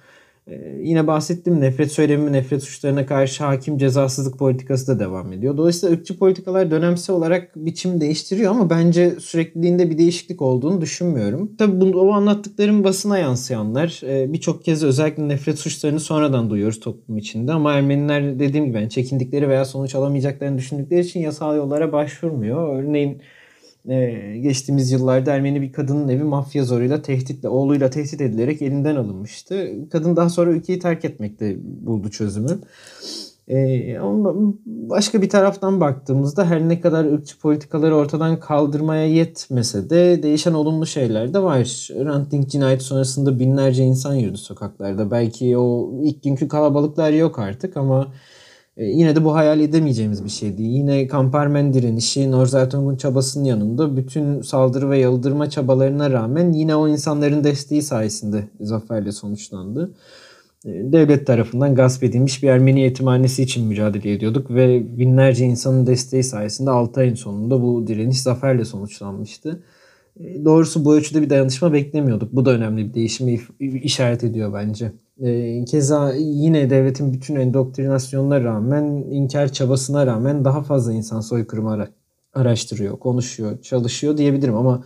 Ee, 0.47 0.79
yine 0.83 1.07
bahsettim 1.07 1.61
nefret 1.61 1.93
söylemi, 1.93 2.33
nefret 2.33 2.63
suçlarına 2.63 3.07
karşı 3.07 3.45
hakim 3.45 3.79
cezasızlık 3.79 4.39
politikası 4.39 4.87
da 4.89 5.05
devam 5.05 5.33
ediyor. 5.33 5.57
Dolayısıyla 5.57 5.97
ırkçı 5.97 6.19
politikalar 6.19 6.71
dönemsel 6.71 7.17
olarak 7.17 7.57
biçim 7.57 8.01
değiştiriyor 8.01 8.51
ama 8.51 8.71
bence 8.71 9.11
sürekliliğinde 9.11 9.91
bir 9.91 9.99
değişiklik 9.99 10.43
olduğunu 10.43 10.81
düşünmüyorum. 10.81 11.57
Tabii 11.59 11.81
bunu, 11.81 12.01
o 12.01 12.13
anlattıklarım 12.13 12.85
basına 12.85 13.19
yansıyanlar. 13.19 14.01
Ee, 14.05 14.33
Birçok 14.33 14.65
kez 14.65 14.85
özellikle 14.85 15.29
nefret 15.29 15.59
suçlarını 15.59 16.01
sonradan 16.01 16.51
duyuyoruz 16.51 16.81
toplum 16.81 17.19
içinde 17.19 17.53
ama 17.53 17.73
Ermeniler 17.73 18.39
dediğim 18.39 18.67
gibi 18.67 18.77
yani 18.77 18.91
çekindikleri 18.91 19.49
veya 19.49 19.65
sonuç 19.65 19.95
alamayacaklarını 19.95 20.59
düşündükleri 20.59 21.01
için 21.01 21.21
yasal 21.21 21.57
yollara 21.57 21.93
başvurmuyor. 21.93 22.79
Örneğin 22.79 23.23
ee, 23.89 24.39
geçtiğimiz 24.43 24.93
yıllarda 24.93 25.33
Ermeni 25.33 25.63
bir 25.63 25.73
kadının 25.73 26.09
evi 26.09 26.23
mafya 26.23 26.65
zoruyla 26.65 27.03
tehditle, 27.03 27.49
oğluyla 27.49 27.91
tehdit 27.91 28.21
edilerek 28.21 28.63
elinden 28.63 28.97
alınmıştı. 28.97 29.71
Kadın 29.91 30.17
daha 30.17 30.29
sonra 30.29 30.51
ülkeyi 30.51 30.79
terk 30.79 31.05
etmekte 31.05 31.57
buldu 31.63 32.11
çözümü. 32.11 32.61
Ee, 33.49 33.99
ama 33.99 34.35
başka 34.67 35.23
bir 35.23 35.29
taraftan 35.29 35.81
baktığımızda 35.81 36.45
her 36.45 36.69
ne 36.69 36.81
kadar 36.81 37.05
ırkçı 37.05 37.39
politikaları 37.39 37.97
ortadan 37.97 38.41
kaldırmaya 38.41 39.07
yetmese 39.07 39.91
de 39.91 40.23
değişen 40.23 40.53
olumlu 40.53 40.87
şeyler 40.87 41.35
de 41.35 41.43
var. 41.43 41.89
Hrant 41.95 42.31
Dink 42.31 42.51
cinayeti 42.51 42.85
sonrasında 42.85 43.39
binlerce 43.39 43.85
insan 43.85 44.15
yürüdü 44.15 44.39
sokaklarda. 44.39 45.11
Belki 45.11 45.59
o 45.59 45.93
ilk 46.03 46.23
günkü 46.23 46.49
kalabalıklar 46.49 47.13
yok 47.13 47.39
artık 47.39 47.77
ama 47.77 48.13
e, 48.77 48.85
yine 48.85 49.17
de 49.17 49.25
bu 49.25 49.35
hayal 49.35 49.61
edemeyeceğimiz 49.61 50.25
bir 50.25 50.31
şeydi. 50.31 50.63
Yine 50.63 51.07
Kampermen 51.07 51.73
direnişi 51.73 52.31
Norzertong'un 52.31 52.97
çabasının 52.97 53.45
yanında 53.45 53.97
bütün 53.97 54.43
saldırı 54.43 54.91
ve 54.91 54.99
yıldırma 54.99 55.51
çabalarına 55.51 56.11
rağmen 56.11 56.53
yine 56.53 56.77
o 56.77 56.89
insanların 56.89 57.45
desteği 57.45 57.83
sayesinde 57.83 58.49
zaferle 58.61 59.13
sonuçlandı. 59.13 59.95
E, 60.65 60.71
devlet 60.93 61.27
tarafından 61.27 61.75
gasp 61.75 62.05
edilmiş 62.05 62.43
bir 62.43 62.49
Ermeni 62.49 62.81
yetimhanesi 62.81 63.43
için 63.43 63.67
mücadele 63.67 64.13
ediyorduk 64.13 64.51
ve 64.51 64.99
binlerce 64.99 65.45
insanın 65.45 65.87
desteği 65.87 66.25
sayesinde 66.25 66.71
6 66.71 67.01
ayın 67.01 67.15
sonunda 67.15 67.63
bu 67.63 67.87
direniş 67.87 68.21
zaferle 68.21 68.65
sonuçlanmıştı. 68.65 69.63
E, 70.21 70.45
doğrusu 70.45 70.85
bu 70.85 70.95
ölçüde 70.95 71.23
bir 71.23 71.31
dayanışma 71.31 71.73
beklemiyorduk. 71.73 72.33
Bu 72.33 72.45
da 72.45 72.51
önemli 72.51 72.89
bir 72.89 72.95
değişimi 72.95 73.41
işaret 73.61 74.25
ediyor 74.25 74.55
bence. 74.55 74.93
E, 75.21 75.65
keza 75.65 76.13
yine 76.15 76.71
devletin 76.71 77.13
bütün 77.13 77.37
endoktrinasyonuna 77.37 78.45
rağmen, 78.45 78.85
inkar 79.11 79.53
çabasına 79.53 80.07
rağmen 80.07 80.45
daha 80.45 80.63
fazla 80.63 80.93
insan 80.93 81.21
soykırımı 81.21 81.89
araştırıyor, 82.35 82.99
konuşuyor, 82.99 83.63
çalışıyor 83.63 84.17
diyebilirim 84.17 84.57
ama 84.57 84.85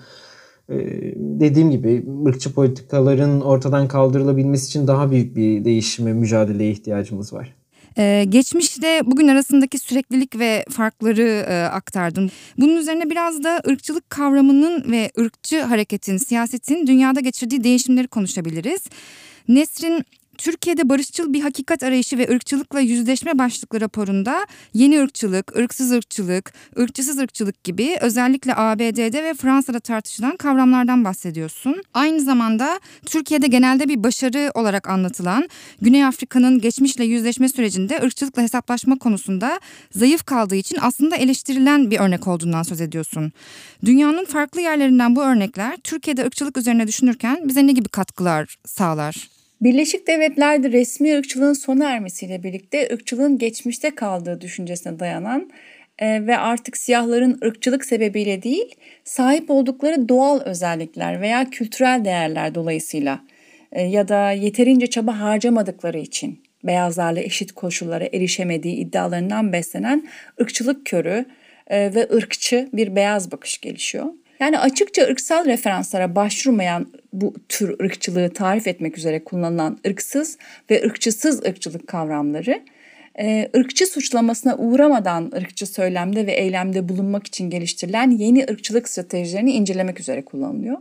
e, 0.68 0.76
dediğim 1.16 1.70
gibi 1.70 2.06
ırkçı 2.26 2.52
politikaların 2.54 3.40
ortadan 3.40 3.88
kaldırılabilmesi 3.88 4.66
için 4.66 4.86
daha 4.86 5.10
büyük 5.10 5.36
bir 5.36 5.64
değişime, 5.64 6.12
mücadeleye 6.12 6.70
ihtiyacımız 6.70 7.32
var. 7.32 7.55
Ee, 7.98 8.24
geçmişte 8.28 9.00
bugün 9.04 9.28
arasındaki 9.28 9.78
süreklilik 9.78 10.38
ve 10.38 10.64
farkları 10.70 11.46
e, 11.48 11.62
aktardın. 11.64 12.30
Bunun 12.58 12.76
üzerine 12.76 13.10
biraz 13.10 13.44
da 13.44 13.62
ırkçılık 13.68 14.10
kavramının 14.10 14.92
ve 14.92 15.10
ırkçı 15.18 15.62
hareketin, 15.62 16.16
siyasetin 16.16 16.86
dünyada 16.86 17.20
geçirdiği 17.20 17.64
değişimleri 17.64 18.08
konuşabiliriz. 18.08 18.80
Nesrin 19.48 20.04
Türkiye'de 20.38 20.88
barışçıl 20.88 21.32
bir 21.32 21.40
hakikat 21.40 21.82
arayışı 21.82 22.18
ve 22.18 22.28
ırkçılıkla 22.30 22.80
yüzleşme 22.80 23.38
başlıklı 23.38 23.80
raporunda 23.80 24.46
yeni 24.74 25.00
ırkçılık, 25.00 25.56
ırksız 25.56 25.92
ırkçılık, 25.92 26.52
ırkçısız 26.78 27.18
ırkçılık 27.18 27.64
gibi 27.64 27.96
özellikle 28.00 28.56
ABD'de 28.56 29.24
ve 29.24 29.34
Fransa'da 29.34 29.80
tartışılan 29.80 30.36
kavramlardan 30.36 31.04
bahsediyorsun. 31.04 31.82
Aynı 31.94 32.20
zamanda 32.20 32.80
Türkiye'de 33.06 33.46
genelde 33.46 33.88
bir 33.88 34.02
başarı 34.04 34.50
olarak 34.54 34.88
anlatılan 34.88 35.48
Güney 35.82 36.04
Afrika'nın 36.04 36.60
geçmişle 36.60 37.04
yüzleşme 37.04 37.48
sürecinde 37.48 38.00
ırkçılıkla 38.02 38.42
hesaplaşma 38.42 38.98
konusunda 38.98 39.60
zayıf 39.90 40.24
kaldığı 40.24 40.56
için 40.56 40.78
aslında 40.80 41.16
eleştirilen 41.16 41.90
bir 41.90 42.00
örnek 42.00 42.26
olduğundan 42.26 42.62
söz 42.62 42.80
ediyorsun. 42.80 43.32
Dünyanın 43.84 44.24
farklı 44.24 44.60
yerlerinden 44.60 45.16
bu 45.16 45.22
örnekler 45.22 45.76
Türkiye'de 45.76 46.24
ırkçılık 46.24 46.56
üzerine 46.56 46.86
düşünürken 46.86 47.48
bize 47.48 47.66
ne 47.66 47.72
gibi 47.72 47.88
katkılar 47.88 48.56
sağlar? 48.64 49.35
Birleşik 49.60 50.06
Devletler'de 50.06 50.72
resmi 50.72 51.16
ırkçılığın 51.16 51.52
sona 51.52 51.90
ermesiyle 51.90 52.42
birlikte 52.42 52.88
ırkçılığın 52.92 53.38
geçmişte 53.38 53.94
kaldığı 53.94 54.40
düşüncesine 54.40 54.98
dayanan 54.98 55.50
e, 55.98 56.26
ve 56.26 56.38
artık 56.38 56.76
siyahların 56.76 57.38
ırkçılık 57.44 57.84
sebebiyle 57.84 58.42
değil, 58.42 58.74
sahip 59.04 59.50
oldukları 59.50 60.08
doğal 60.08 60.40
özellikler 60.40 61.20
veya 61.20 61.50
kültürel 61.50 62.04
değerler 62.04 62.54
dolayısıyla 62.54 63.20
e, 63.72 63.82
ya 63.82 64.08
da 64.08 64.30
yeterince 64.30 64.86
çaba 64.86 65.20
harcamadıkları 65.20 65.98
için 65.98 66.42
beyazlarla 66.64 67.20
eşit 67.20 67.52
koşullara 67.52 68.04
erişemediği 68.04 68.76
iddialarından 68.76 69.52
beslenen 69.52 70.08
ırkçılık 70.40 70.86
körü 70.86 71.24
e, 71.66 71.94
ve 71.94 72.08
ırkçı 72.14 72.68
bir 72.72 72.96
beyaz 72.96 73.32
bakış 73.32 73.60
gelişiyor. 73.60 74.06
Yani 74.40 74.58
açıkça 74.58 75.02
ırksal 75.02 75.44
referanslara 75.44 76.16
başvurmayan 76.16 76.92
bu 77.12 77.34
tür 77.48 77.80
ırkçılığı 77.80 78.30
tarif 78.32 78.66
etmek 78.66 78.98
üzere 78.98 79.24
kullanılan 79.24 79.78
ırksız 79.86 80.38
ve 80.70 80.82
ırkçısız 80.86 81.44
ırkçılık 81.44 81.86
kavramları 81.86 82.62
e, 83.18 83.48
ırkçı 83.56 83.86
suçlamasına 83.86 84.56
uğramadan 84.56 85.32
ırkçı 85.36 85.66
söylemde 85.66 86.26
ve 86.26 86.32
eylemde 86.32 86.88
bulunmak 86.88 87.26
için 87.26 87.50
geliştirilen 87.50 88.10
yeni 88.10 88.44
ırkçılık 88.50 88.88
stratejilerini 88.88 89.52
incelemek 89.52 90.00
üzere 90.00 90.24
kullanılıyor. 90.24 90.78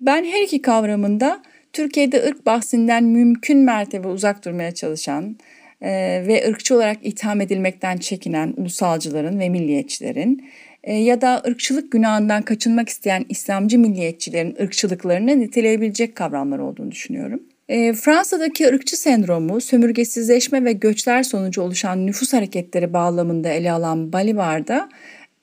Ben 0.00 0.24
her 0.24 0.42
iki 0.42 0.62
kavramında 0.62 1.42
Türkiye'de 1.72 2.24
ırk 2.24 2.46
bahsinden 2.46 3.04
mümkün 3.04 3.58
mertebe 3.58 4.08
uzak 4.08 4.44
durmaya 4.44 4.74
çalışan 4.74 5.36
e, 5.80 5.90
ve 6.26 6.48
ırkçı 6.48 6.74
olarak 6.74 6.98
itham 7.02 7.40
edilmekten 7.40 7.96
çekinen 7.96 8.54
ulusalcıların 8.56 9.40
ve 9.40 9.48
milliyetçilerin 9.48 10.48
ya 10.92 11.20
da 11.20 11.42
ırkçılık 11.46 11.92
günahından 11.92 12.42
kaçınmak 12.42 12.88
isteyen 12.88 13.24
İslamcı 13.28 13.78
milliyetçilerin 13.78 14.56
ırkçılıklarını 14.62 15.40
niteleyebilecek 15.40 16.16
kavramlar 16.16 16.58
olduğunu 16.58 16.90
düşünüyorum. 16.90 17.42
E, 17.68 17.92
Fransa'daki 17.92 18.66
ırkçı 18.66 18.96
sendromu 18.96 19.60
sömürgesizleşme 19.60 20.64
ve 20.64 20.72
göçler 20.72 21.22
sonucu 21.22 21.62
oluşan 21.62 22.06
nüfus 22.06 22.32
hareketleri 22.32 22.92
bağlamında 22.92 23.48
ele 23.48 23.72
alan 23.72 24.12
Balibar'da 24.12 24.88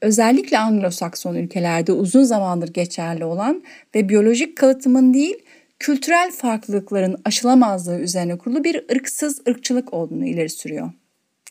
özellikle 0.01 0.57
Anglo-Sakson 0.57 1.35
ülkelerde 1.35 1.91
uzun 1.91 2.23
zamandır 2.23 2.73
geçerli 2.73 3.25
olan 3.25 3.63
ve 3.95 4.09
biyolojik 4.09 4.57
kalıtımın 4.57 5.13
değil 5.13 5.35
kültürel 5.79 6.31
farklılıkların 6.31 7.21
aşılamazlığı 7.25 7.99
üzerine 7.99 8.37
kurulu 8.37 8.63
bir 8.63 8.85
ırksız 8.91 9.41
ırkçılık 9.47 9.93
olduğunu 9.93 10.25
ileri 10.25 10.49
sürüyor. 10.49 10.91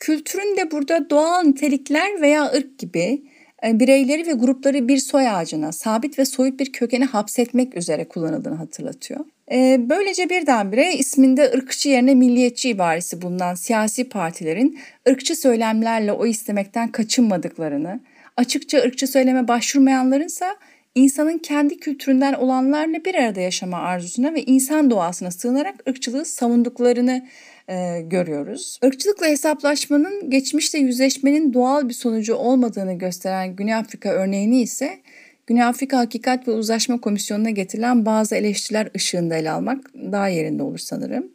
Kültürün 0.01 0.57
de 0.57 0.71
burada 0.71 1.11
doğal 1.11 1.43
nitelikler 1.43 2.21
veya 2.21 2.53
ırk 2.53 2.79
gibi 2.79 3.23
bireyleri 3.64 4.26
ve 4.26 4.33
grupları 4.33 4.88
bir 4.88 4.99
soy 4.99 5.29
ağacına, 5.29 5.73
sabit 5.73 6.19
ve 6.19 6.25
soyut 6.25 6.61
bir 6.61 6.73
kökene 6.73 7.05
hapsetmek 7.05 7.76
üzere 7.76 8.05
kullanıldığını 8.05 8.55
hatırlatıyor. 8.55 9.21
E, 9.52 9.81
böylece 9.88 10.31
birdenbire 10.31 10.95
isminde 10.95 11.50
ırkçı 11.55 11.88
yerine 11.88 12.14
milliyetçi 12.14 12.69
ibaresi 12.69 13.23
bulunan 13.23 13.55
siyasi 13.55 14.09
partilerin 14.09 14.79
ırkçı 15.09 15.37
söylemlerle 15.37 16.12
o 16.12 16.26
istemekten 16.26 16.88
kaçınmadıklarını, 16.88 18.00
açıkça 18.37 18.79
ırkçı 18.79 19.07
söyleme 19.07 19.49
başvurmayanlarınsa 19.49 20.57
insanın 20.95 21.39
kendi 21.39 21.77
kültüründen 21.77 22.33
olanlarla 22.33 23.05
bir 23.05 23.15
arada 23.15 23.41
yaşama 23.41 23.79
arzusuna 23.79 24.35
ve 24.35 24.43
insan 24.43 24.91
doğasına 24.91 25.31
sığınarak 25.31 25.89
ırkçılığı 25.89 26.25
savunduklarını 26.25 27.29
e, 27.69 28.01
görüyoruz. 28.01 28.79
Irkçılıkla 28.83 29.27
hesaplaşmanın 29.27 30.31
geçmişte 30.31 30.79
yüzleşmenin 30.79 31.55
doğal 31.55 31.89
bir 31.89 31.95
sonucu 31.95 32.35
olmadığını 32.35 32.99
gösteren 32.99 33.57
Güney 33.57 33.75
Afrika 33.75 34.11
örneğini 34.11 34.63
ise 34.63 34.99
Güney 35.47 35.63
Afrika 35.63 35.99
Hakikat 35.99 36.49
ve 36.49 36.53
Uzlaşma 36.53 37.01
Komisyonu'na 37.01 37.51
getirilen 37.51 38.07
bazı 38.07 38.37
eleştiriler 38.37 38.89
ışığında 38.97 39.37
ele 39.37 39.51
almak 39.51 39.95
daha 39.95 40.29
yerinde 40.29 40.63
olur 40.63 40.79
sanırım. 40.79 41.29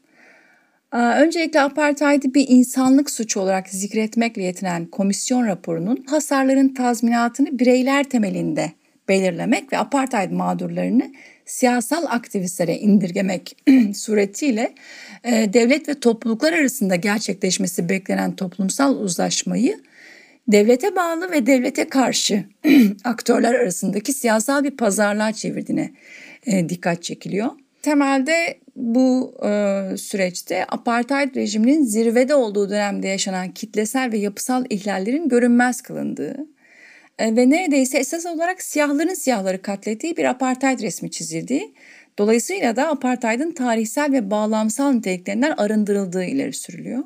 Öncelikle 0.92 1.62
apartheid'i 1.62 2.34
bir 2.34 2.46
insanlık 2.50 3.10
suçu 3.10 3.40
olarak 3.40 3.70
zikretmekle 3.70 4.44
yetinen 4.44 4.86
komisyon 4.86 5.48
raporunun 5.48 6.04
hasarların 6.08 6.74
tazminatını 6.74 7.60
bireyler 7.60 8.04
temelinde 8.04 8.72
belirlemek 9.10 9.74
ve 9.74 9.78
apartheid 9.78 10.32
mağdurlarını 10.32 11.12
siyasal 11.46 12.06
aktivistlere 12.10 12.78
indirgemek 12.78 13.58
suretiyle 13.96 14.74
e, 15.24 15.54
devlet 15.54 15.90
ve 15.90 16.00
topluluklar 16.00 16.54
arasında 16.54 16.96
gerçekleşmesi 16.96 17.90
beklenen 17.90 18.36
toplumsal 18.36 18.96
uzlaşmayı 18.96 19.80
devlete 20.48 20.96
bağlı 20.96 21.32
ve 21.32 21.46
devlete 21.46 21.90
karşı 21.90 22.44
aktörler 23.04 23.54
arasındaki 23.54 24.14
siyasal 24.14 24.64
bir 24.64 24.78
pazarlığa 24.78 25.32
çevirdiğine 25.32 25.92
e, 26.46 26.70
dikkat 26.70 27.04
çekiliyor. 27.04 27.50
Temelde 27.82 28.58
bu 28.76 29.38
e, 29.46 29.50
süreçte 29.98 30.66
apartheid 30.66 31.36
rejiminin 31.36 31.84
zirvede 31.84 32.36
olduğu 32.36 32.70
dönemde 32.70 33.08
yaşanan 33.08 33.52
kitlesel 33.52 34.12
ve 34.12 34.18
yapısal 34.18 34.66
ihlallerin 34.70 35.30
görünmez 35.30 35.82
kılındığı, 35.82 36.48
ve 37.20 37.50
neredeyse 37.50 37.98
esas 37.98 38.26
olarak 38.26 38.62
siyahların 38.62 39.14
siyahları 39.14 39.62
katlettiği 39.62 40.18
bir 40.18 40.24
apartheid 40.24 40.80
resmi 40.80 41.12
çizildiği, 41.12 41.74
dolayısıyla 42.18 42.76
da 42.76 42.88
apartheidin 42.88 43.52
tarihsel 43.52 44.12
ve 44.12 44.32
bağlamsal 44.32 44.92
niteliklerinden 44.92 45.52
arındırıldığı 45.52 46.24
ileri 46.24 46.54
sürülüyor. 46.54 47.04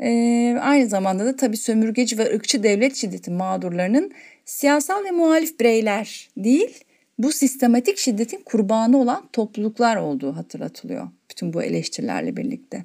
Ee, 0.00 0.56
aynı 0.60 0.88
zamanda 0.88 1.24
da 1.24 1.36
tabii 1.36 1.56
sömürgeci 1.56 2.18
ve 2.18 2.34
ırkçı 2.34 2.62
devlet 2.62 2.96
şiddeti 2.96 3.30
mağdurlarının 3.30 4.12
siyasal 4.44 5.04
ve 5.04 5.10
muhalif 5.10 5.60
bireyler 5.60 6.30
değil, 6.36 6.84
bu 7.18 7.32
sistematik 7.32 7.98
şiddetin 7.98 8.42
kurbanı 8.44 8.98
olan 8.98 9.28
topluluklar 9.32 9.96
olduğu 9.96 10.36
hatırlatılıyor 10.36 11.08
bütün 11.34 11.52
bu 11.52 11.62
eleştirilerle 11.62 12.36
birlikte. 12.36 12.84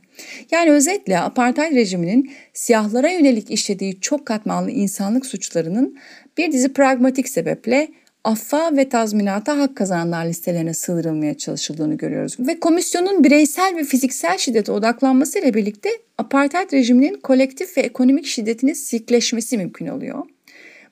Yani 0.52 0.72
özetle 0.72 1.20
apartheid 1.20 1.76
rejiminin 1.76 2.32
siyahlara 2.54 3.10
yönelik 3.10 3.52
işlediği 3.52 4.02
çok 4.02 4.26
katmanlı 4.26 4.72
insanlık 4.72 5.26
suçlarının 5.26 5.98
bir 6.38 6.52
dizi 6.52 6.74
pragmatik 6.74 7.30
sebeple 7.30 7.88
affa 8.24 8.78
ve 8.78 8.90
tazminata 8.90 9.58
hak 9.58 9.76
kazananlar 9.76 10.26
listelerine 10.26 10.74
sığdırılmaya 10.74 11.38
çalışıldığını 11.38 11.98
görüyoruz. 11.98 12.36
Ve 12.40 12.60
komisyonun 12.60 13.24
bireysel 13.24 13.76
ve 13.76 13.84
fiziksel 13.84 14.38
şiddete 14.38 14.72
odaklanmasıyla 14.72 15.54
birlikte 15.54 15.90
apartheid 16.18 16.74
rejiminin 16.74 17.14
kolektif 17.14 17.78
ve 17.78 17.82
ekonomik 17.82 18.26
şiddetinin 18.26 18.74
sikleşmesi 18.74 19.58
mümkün 19.58 19.88
oluyor. 19.88 20.24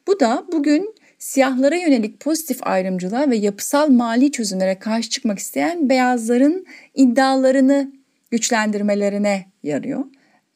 Bu 0.08 0.20
da 0.20 0.46
bugün 0.52 0.96
siyahlara 1.18 1.76
yönelik 1.76 2.20
pozitif 2.20 2.68
ayrımcılığa 2.68 3.30
ve 3.30 3.36
yapısal 3.36 3.90
mali 3.90 4.32
çözümlere 4.32 4.80
karşı 4.80 5.10
çıkmak 5.10 5.40
isteyen 5.40 5.90
beyazların 5.90 6.66
iddialarını 6.96 7.92
güçlendirmelerine 8.32 9.46
yarıyor. 9.64 10.06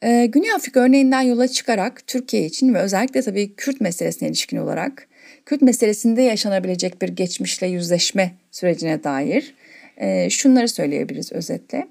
Ee, 0.02 0.26
Güney 0.26 0.52
Afrika 0.52 0.80
örneğinden 0.80 1.22
yola 1.22 1.48
çıkarak 1.48 2.06
Türkiye 2.06 2.44
için 2.44 2.74
ve 2.74 2.78
özellikle 2.78 3.22
tabii 3.22 3.54
Kürt 3.56 3.80
meselesine 3.80 4.28
ilişkin 4.28 4.56
olarak 4.56 5.08
Kürt 5.46 5.62
meselesinde 5.62 6.22
yaşanabilecek 6.22 7.02
bir 7.02 7.08
geçmişle 7.08 7.66
yüzleşme 7.66 8.34
sürecine 8.50 9.04
dair 9.04 9.54
e, 9.96 10.30
şunları 10.30 10.68
söyleyebiliriz 10.68 11.32
özetle. 11.32 11.88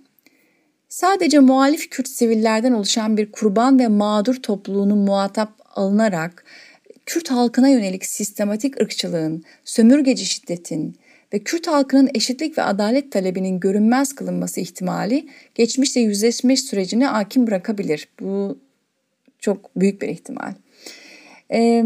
Sadece 0.89 1.39
muhalif 1.39 1.89
Kürt 1.89 2.07
sivillerden 2.07 2.71
oluşan 2.71 3.17
bir 3.17 3.31
kurban 3.31 3.79
ve 3.79 3.87
mağdur 3.87 4.35
topluluğunun 4.35 4.97
muhatap 4.97 5.53
alınarak 5.75 6.45
Kürt 7.11 7.31
halkına 7.31 7.69
yönelik 7.69 8.05
sistematik 8.05 8.81
ırkçılığın, 8.81 9.43
sömürgeci 9.65 10.25
şiddetin 10.25 10.95
ve 11.33 11.39
Kürt 11.39 11.67
halkının 11.67 12.09
eşitlik 12.15 12.57
ve 12.57 12.61
adalet 12.61 13.11
talebinin 13.11 13.59
görünmez 13.59 14.15
kılınması 14.15 14.59
ihtimali 14.59 15.27
geçmişte 15.55 15.99
yüzleşme 15.99 16.55
sürecini 16.55 17.05
hakim 17.05 17.47
bırakabilir. 17.47 18.07
Bu 18.19 18.59
çok 19.39 19.75
büyük 19.75 20.01
bir 20.01 20.07
ihtimal. 20.07 20.53
Ee, 21.53 21.83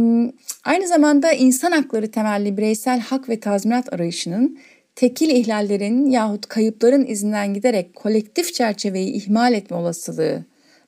aynı 0.64 0.88
zamanda 0.88 1.32
insan 1.32 1.72
hakları 1.72 2.12
temelli 2.12 2.58
bireysel 2.58 3.00
hak 3.00 3.30
ve 3.30 3.40
tazminat 3.40 3.94
arayışının 3.94 4.60
tekil 4.96 5.30
ihlallerin 5.30 6.10
yahut 6.10 6.46
kayıpların 6.46 7.06
izinden 7.06 7.54
giderek 7.54 7.96
kolektif 7.96 8.54
çerçeveyi 8.54 9.14
ihmal 9.14 9.54
etme 9.54 9.78
olasılığı 9.78 10.46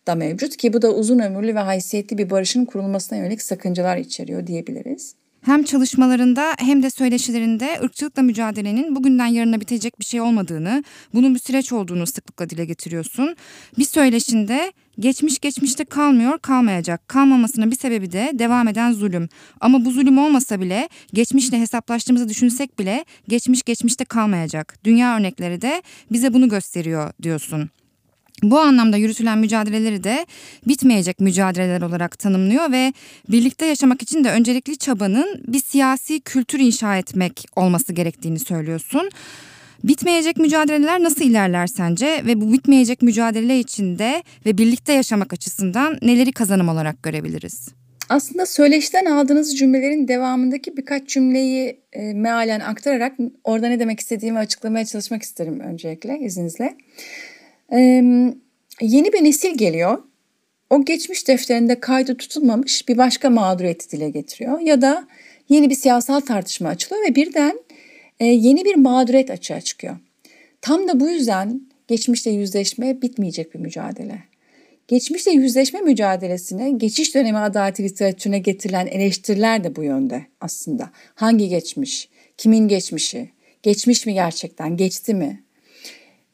da 0.08 0.16
mevcut 0.16 0.58
ki 0.58 0.74
bu 0.74 0.82
da 0.82 0.94
uzun 0.94 1.20
ömürlü 1.20 1.56
ve 1.56 1.60
haysiyetli 1.60 2.18
bir 2.18 2.30
barışın 2.30 2.66
kurulmasına 2.66 3.18
yönelik 3.18 3.42
sakıncalar 3.42 3.98
içeriyor 3.98 4.48
diyebiliriz. 4.48 5.16
Hem 5.42 5.64
çalışmalarında 5.64 6.54
hem 6.58 6.84
de 6.84 6.90
söyleşilerinde 6.90 7.80
ırkçılıkla 7.84 8.22
mücadelenin 8.22 8.96
bugünden 8.96 9.26
yarına 9.26 9.62
bitecek 9.62 10.00
bir 10.00 10.06
şey 10.06 10.22
olmadığını, 10.22 10.84
bunun 11.14 11.36
bir 11.36 11.40
süreç 11.40 11.74
olduğunu 11.74 12.08
sıklıkla 12.08 12.50
dile 12.50 12.66
getiriyorsun. 12.66 13.36
Bir 13.78 13.84
söyleşinde 13.84 14.74
geçmiş 15.00 15.40
geçmişte 15.40 15.86
kalmıyor, 15.86 16.40
kalmayacak. 16.40 17.08
Kalmamasının 17.08 17.72
bir 17.72 17.76
sebebi 17.76 18.12
de 18.12 18.32
devam 18.34 18.68
eden 18.68 18.92
zulüm. 18.92 19.30
Ama 19.62 19.86
bu 19.86 19.92
zulüm 19.92 20.18
olmasa 20.18 20.62
bile, 20.62 20.90
geçmişle 21.14 21.60
hesaplaştığımızı 21.60 22.30
düşünsek 22.30 22.80
bile 22.80 23.06
geçmiş 23.28 23.64
geçmişte 23.64 24.06
kalmayacak. 24.06 24.78
Dünya 24.84 25.18
örnekleri 25.18 25.62
de 25.62 25.82
bize 26.12 26.34
bunu 26.34 26.50
gösteriyor 26.50 27.14
diyorsun. 27.24 27.70
Bu 28.44 28.60
anlamda 28.60 28.98
yürütülen 28.98 29.38
mücadeleleri 29.38 30.04
de 30.04 30.26
bitmeyecek 30.68 31.20
mücadeleler 31.20 31.82
olarak 31.82 32.20
tanımlıyor 32.20 32.72
ve 32.72 32.94
birlikte 33.30 33.66
yaşamak 33.66 34.02
için 34.02 34.24
de 34.24 34.32
öncelikli 34.32 34.78
çabanın 34.78 35.44
bir 35.48 35.60
siyasi 35.60 36.20
kültür 36.20 36.60
inşa 36.60 36.98
etmek 36.98 37.46
olması 37.56 37.94
gerektiğini 37.94 38.40
söylüyorsun. 38.40 39.10
Bitmeyecek 39.84 40.38
mücadeleler 40.38 41.04
nasıl 41.04 41.22
ilerler 41.22 41.68
sence 41.68 42.22
ve 42.26 42.42
bu 42.42 42.54
bitmeyecek 42.54 43.02
mücadele 43.02 43.60
içinde 43.60 44.24
ve 44.46 44.58
birlikte 44.58 44.94
yaşamak 44.94 45.34
açısından 45.34 45.98
neleri 46.02 46.32
kazanım 46.32 46.70
olarak 46.70 47.04
görebiliriz? 47.04 47.70
Aslında 48.10 48.46
söyleşten 48.46 49.06
aldığınız 49.06 49.58
cümlelerin 49.58 50.08
devamındaki 50.08 50.78
birkaç 50.78 51.08
cümleyi 51.08 51.82
e, 51.94 52.14
mealen 52.14 52.60
aktararak 52.60 53.14
orada 53.44 53.68
ne 53.68 53.80
demek 53.80 54.00
istediğimi 54.00 54.40
açıklamaya 54.40 54.86
çalışmak 54.86 55.24
isterim 55.24 55.60
öncelikle 55.60 56.20
izninizle. 56.20 56.78
Ee, 57.74 58.04
yeni 58.82 59.14
bir 59.14 59.24
nesil 59.24 59.58
geliyor. 59.58 60.04
O 60.70 60.86
geçmiş 60.86 61.28
defterinde 61.28 61.80
kaydı 61.80 62.18
tutulmamış 62.18 62.88
bir 62.88 62.98
başka 62.98 63.30
mağduriyeti 63.30 63.92
dile 63.92 64.10
getiriyor. 64.10 64.60
Ya 64.60 64.82
da 64.82 65.08
yeni 65.50 65.70
bir 65.70 65.76
siyasal 65.76 66.20
tartışma 66.20 66.70
açılıyor 66.70 67.10
ve 67.10 67.16
birden 67.16 67.60
e, 68.20 68.26
yeni 68.26 68.66
bir 68.66 68.76
mağduriyet 68.76 69.32
açığa 69.32 69.62
çıkıyor. 69.62 69.98
Tam 70.62 70.88
da 70.88 71.00
bu 71.00 71.10
yüzden 71.10 71.62
geçmişle 71.88 72.32
yüzleşme 72.32 73.02
bitmeyecek 73.02 73.54
bir 73.54 73.60
mücadele. 73.60 74.20
Geçmişle 74.88 75.32
yüzleşme 75.32 75.82
mücadelesine 75.82 76.72
geçiş 76.72 77.16
dönemi 77.16 77.38
adaleti 77.38 77.84
literatürüne 77.84 78.40
getirilen 78.40 78.88
eleştiriler 78.88 79.64
de 79.64 79.76
bu 79.76 79.84
yönde 79.84 80.26
aslında. 80.42 80.90
Hangi 81.16 81.50
geçmiş? 81.50 82.10
Kimin 82.38 82.68
geçmişi? 82.68 83.30
Geçmiş 83.64 84.06
mi 84.06 84.14
gerçekten? 84.14 84.78
Geçti 84.78 85.14
mi? 85.14 85.44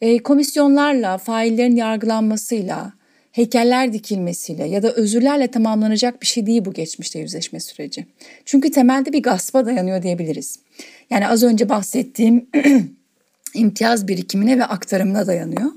E, 0.04 0.18
komisyonlarla, 0.24 1.18
faillerin 1.18 1.76
yargılanmasıyla, 1.76 2.94
heykeller 3.32 3.94
dikilmesiyle 3.94 4.68
ya 4.68 4.84
da 4.84 4.92
özürlerle 4.92 5.48
tamamlanacak 5.48 6.22
bir 6.22 6.28
şey 6.28 6.46
değil 6.46 6.66
bu 6.66 6.74
geçmişte 6.74 7.20
yüzleşme 7.20 7.60
süreci. 7.60 8.06
Çünkü 8.46 8.72
temelde 8.72 9.14
bir 9.14 9.24
gaspa 9.24 9.66
dayanıyor 9.66 10.04
diyebiliriz. 10.04 10.60
Yani 11.10 11.28
az 11.28 11.44
önce 11.44 11.70
bahsettiğim 11.70 12.50
imtiyaz 13.54 14.08
birikimine 14.08 14.60
ve 14.60 14.66
aktarımına 14.66 15.28
dayanıyor. 15.28 15.72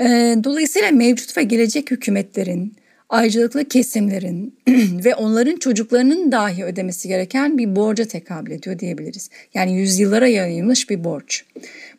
E, 0.00 0.04
dolayısıyla 0.44 0.90
mevcut 0.90 1.36
ve 1.36 1.42
gelecek 1.42 1.90
hükümetlerin, 1.90 2.76
ayrıcalıklı 3.08 3.64
kesimlerin 3.64 4.58
ve 5.04 5.14
onların 5.14 5.56
çocuklarının 5.56 6.32
dahi 6.32 6.64
ödemesi 6.64 7.08
gereken 7.08 7.58
bir 7.58 7.76
borca 7.76 8.04
tekabül 8.04 8.50
ediyor 8.50 8.78
diyebiliriz. 8.78 9.30
Yani 9.54 9.72
yüzyıllara 9.72 10.28
yayılmış 10.28 10.90
bir 10.90 11.04
borç. 11.04 11.44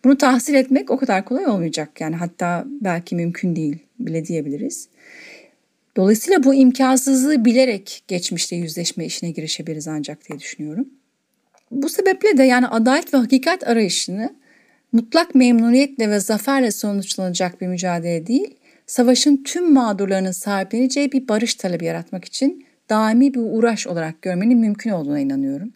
Bunu 0.04 0.18
tahsil 0.18 0.54
etmek 0.54 0.92
o 0.92 0.98
kadar 0.98 1.26
kolay 1.26 1.46
olmayacak 1.46 2.02
yani 2.02 2.16
hatta 2.16 2.66
belki 2.82 3.16
mümkün 3.16 3.56
değil 3.56 3.78
bile 4.00 4.26
diyebiliriz. 4.26 4.90
Dolayısıyla 5.98 6.44
bu 6.44 6.54
imkansızlığı 6.54 7.46
bilerek 7.46 8.04
geçmişte 8.08 8.56
yüzleşme 8.56 9.06
işine 9.06 9.32
girişebiliriz 9.32 9.88
ancak 9.88 10.30
diye 10.30 10.40
düşünüyorum. 10.40 10.90
Bu 11.72 11.90
sebeple 11.90 12.38
de 12.38 12.44
yani 12.44 12.68
adalet 12.68 13.14
ve 13.14 13.18
hakikat 13.18 13.68
arayışını 13.68 14.36
mutlak 14.92 15.36
memnuniyetle 15.36 16.10
ve 16.10 16.20
zaferle 16.20 16.72
sonuçlanacak 16.72 17.62
bir 17.62 17.68
mücadele 17.68 18.28
değil, 18.28 18.56
savaşın 18.88 19.44
tüm 19.44 19.74
mağdurlarının 19.74 20.32
sahipleneceği 20.32 21.12
bir 21.12 21.28
barış 21.28 21.56
talebi 21.56 21.86
yaratmak 21.86 22.26
için 22.26 22.66
daimi 22.90 23.34
bir 23.34 23.40
uğraş 23.40 23.88
olarak 23.88 24.22
görmenin 24.22 24.58
mümkün 24.58 24.90
olduğuna 24.90 25.20
inanıyorum. 25.20 25.74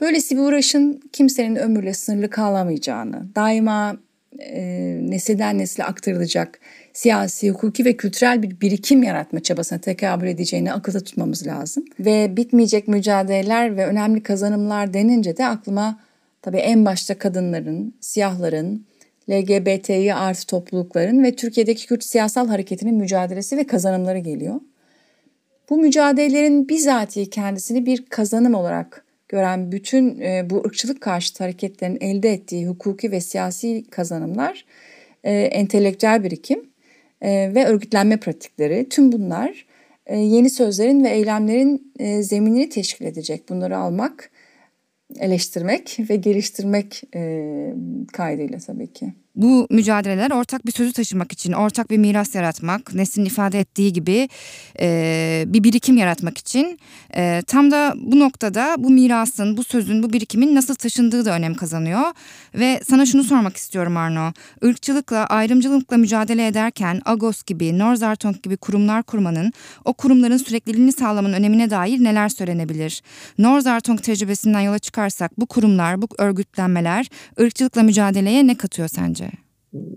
Böylesi 0.00 0.36
bir 0.36 0.42
uğraşın 0.42 1.00
kimsenin 1.12 1.56
ömürle 1.56 1.94
sınırlı 1.94 2.30
kalamayacağını, 2.30 3.26
daima 3.34 3.96
e, 4.38 4.62
nesilden 5.02 5.58
nesile 5.58 5.84
aktarılacak 5.84 6.60
siyasi, 6.92 7.50
hukuki 7.50 7.84
ve 7.84 7.96
kültürel 7.96 8.42
bir 8.42 8.60
birikim 8.60 9.02
yaratma 9.02 9.40
çabasına 9.40 9.78
tekabül 9.78 10.26
edeceğini 10.26 10.72
akılda 10.72 11.00
tutmamız 11.00 11.46
lazım. 11.46 11.84
Ve 12.00 12.36
bitmeyecek 12.36 12.88
mücadeleler 12.88 13.76
ve 13.76 13.86
önemli 13.86 14.22
kazanımlar 14.22 14.94
denince 14.94 15.36
de 15.36 15.46
aklıma 15.46 16.00
tabii 16.42 16.56
en 16.56 16.84
başta 16.84 17.18
kadınların, 17.18 17.94
siyahların, 18.00 18.86
LGBTİ 19.30 20.14
artı 20.14 20.46
toplulukların 20.46 21.22
ve 21.24 21.36
Türkiye'deki 21.36 21.86
Kürt 21.86 22.04
siyasal 22.04 22.48
hareketinin 22.48 22.94
mücadelesi 22.94 23.56
ve 23.56 23.66
kazanımları 23.66 24.18
geliyor. 24.18 24.60
Bu 25.70 25.76
mücadelelerin 25.76 26.68
bizatihi 26.68 27.30
kendisini 27.30 27.86
bir 27.86 28.06
kazanım 28.06 28.54
olarak 28.54 29.05
gören 29.28 29.72
bütün 29.72 30.20
e, 30.20 30.50
bu 30.50 30.62
ırkçılık 30.66 31.00
karşıtı 31.00 31.44
hareketlerin 31.44 31.98
elde 32.00 32.32
ettiği 32.32 32.68
hukuki 32.68 33.10
ve 33.10 33.20
siyasi 33.20 33.84
kazanımlar, 33.90 34.64
e, 35.24 35.32
entelektüel 35.32 36.24
birikim 36.24 36.70
e, 37.22 37.54
ve 37.54 37.66
örgütlenme 37.66 38.16
pratikleri 38.16 38.88
tüm 38.88 39.12
bunlar 39.12 39.66
yeni 40.10 40.50
sözlerin 40.50 41.04
ve 41.04 41.08
eylemlerin 41.08 41.92
zeminini 42.22 42.68
teşkil 42.68 43.04
edecek. 43.04 43.48
Bunları 43.48 43.78
almak, 43.78 44.30
eleştirmek 45.18 45.96
ve 46.10 46.16
geliştirmek 46.16 47.02
kaydıyla 48.12 48.58
tabii 48.58 48.92
ki. 48.92 49.12
Bu 49.36 49.66
mücadeleler 49.70 50.30
ortak 50.30 50.66
bir 50.66 50.72
sözü 50.72 50.92
taşımak 50.92 51.32
için, 51.32 51.52
ortak 51.52 51.90
bir 51.90 51.98
miras 51.98 52.34
yaratmak, 52.34 52.94
Nesin 52.94 53.24
ifade 53.24 53.60
ettiği 53.60 53.92
gibi 53.92 54.28
e, 54.80 55.44
bir 55.46 55.64
birikim 55.64 55.96
yaratmak 55.96 56.38
için 56.38 56.78
e, 57.16 57.42
tam 57.46 57.70
da 57.70 57.94
bu 57.96 58.18
noktada 58.18 58.74
bu 58.78 58.90
mirasın, 58.90 59.56
bu 59.56 59.64
sözün, 59.64 60.02
bu 60.02 60.12
birikimin 60.12 60.54
nasıl 60.54 60.74
taşındığı 60.74 61.24
da 61.24 61.30
önem 61.30 61.54
kazanıyor. 61.54 62.02
Ve 62.54 62.80
sana 62.88 63.06
şunu 63.06 63.24
sormak 63.24 63.56
istiyorum 63.56 63.96
Arno. 63.96 64.32
Irkçılıkla, 64.62 65.26
ayrımcılıkla 65.26 65.96
mücadele 65.96 66.46
ederken 66.46 67.00
Agos 67.04 67.42
gibi, 67.42 67.78
Norzartong 67.78 68.42
gibi 68.42 68.56
kurumlar 68.56 69.02
kurmanın, 69.02 69.52
o 69.84 69.92
kurumların 69.92 70.36
sürekliliğini 70.36 70.92
sağlamanın 70.92 71.34
önemine 71.34 71.70
dair 71.70 72.04
neler 72.04 72.28
söylenebilir? 72.28 73.02
Norzartong 73.38 74.02
tecrübesinden 74.02 74.60
yola 74.60 74.78
çıkarsak 74.78 75.40
bu 75.40 75.46
kurumlar, 75.46 76.02
bu 76.02 76.08
örgütlenmeler 76.18 77.06
ırkçılıkla 77.40 77.82
mücadeleye 77.82 78.46
ne 78.46 78.54
katıyor 78.54 78.88
sence? 78.88 79.25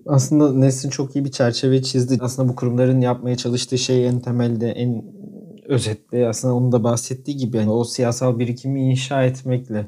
Aslında 0.05 0.53
Nesrin 0.53 0.89
çok 0.89 1.15
iyi 1.15 1.25
bir 1.25 1.31
çerçeve 1.31 1.81
çizdi. 1.81 2.17
Aslında 2.21 2.49
bu 2.49 2.55
kurumların 2.55 3.01
yapmaya 3.01 3.37
çalıştığı 3.37 3.77
şey 3.77 4.07
en 4.07 4.19
temelde, 4.19 4.69
en 4.71 5.03
özetle 5.65 6.27
aslında 6.27 6.55
onun 6.55 6.71
da 6.71 6.83
bahsettiği 6.83 7.37
gibi 7.37 7.57
yani 7.57 7.69
o 7.71 7.83
siyasal 7.83 8.39
birikimi 8.39 8.91
inşa 8.91 9.23
etmekle 9.23 9.87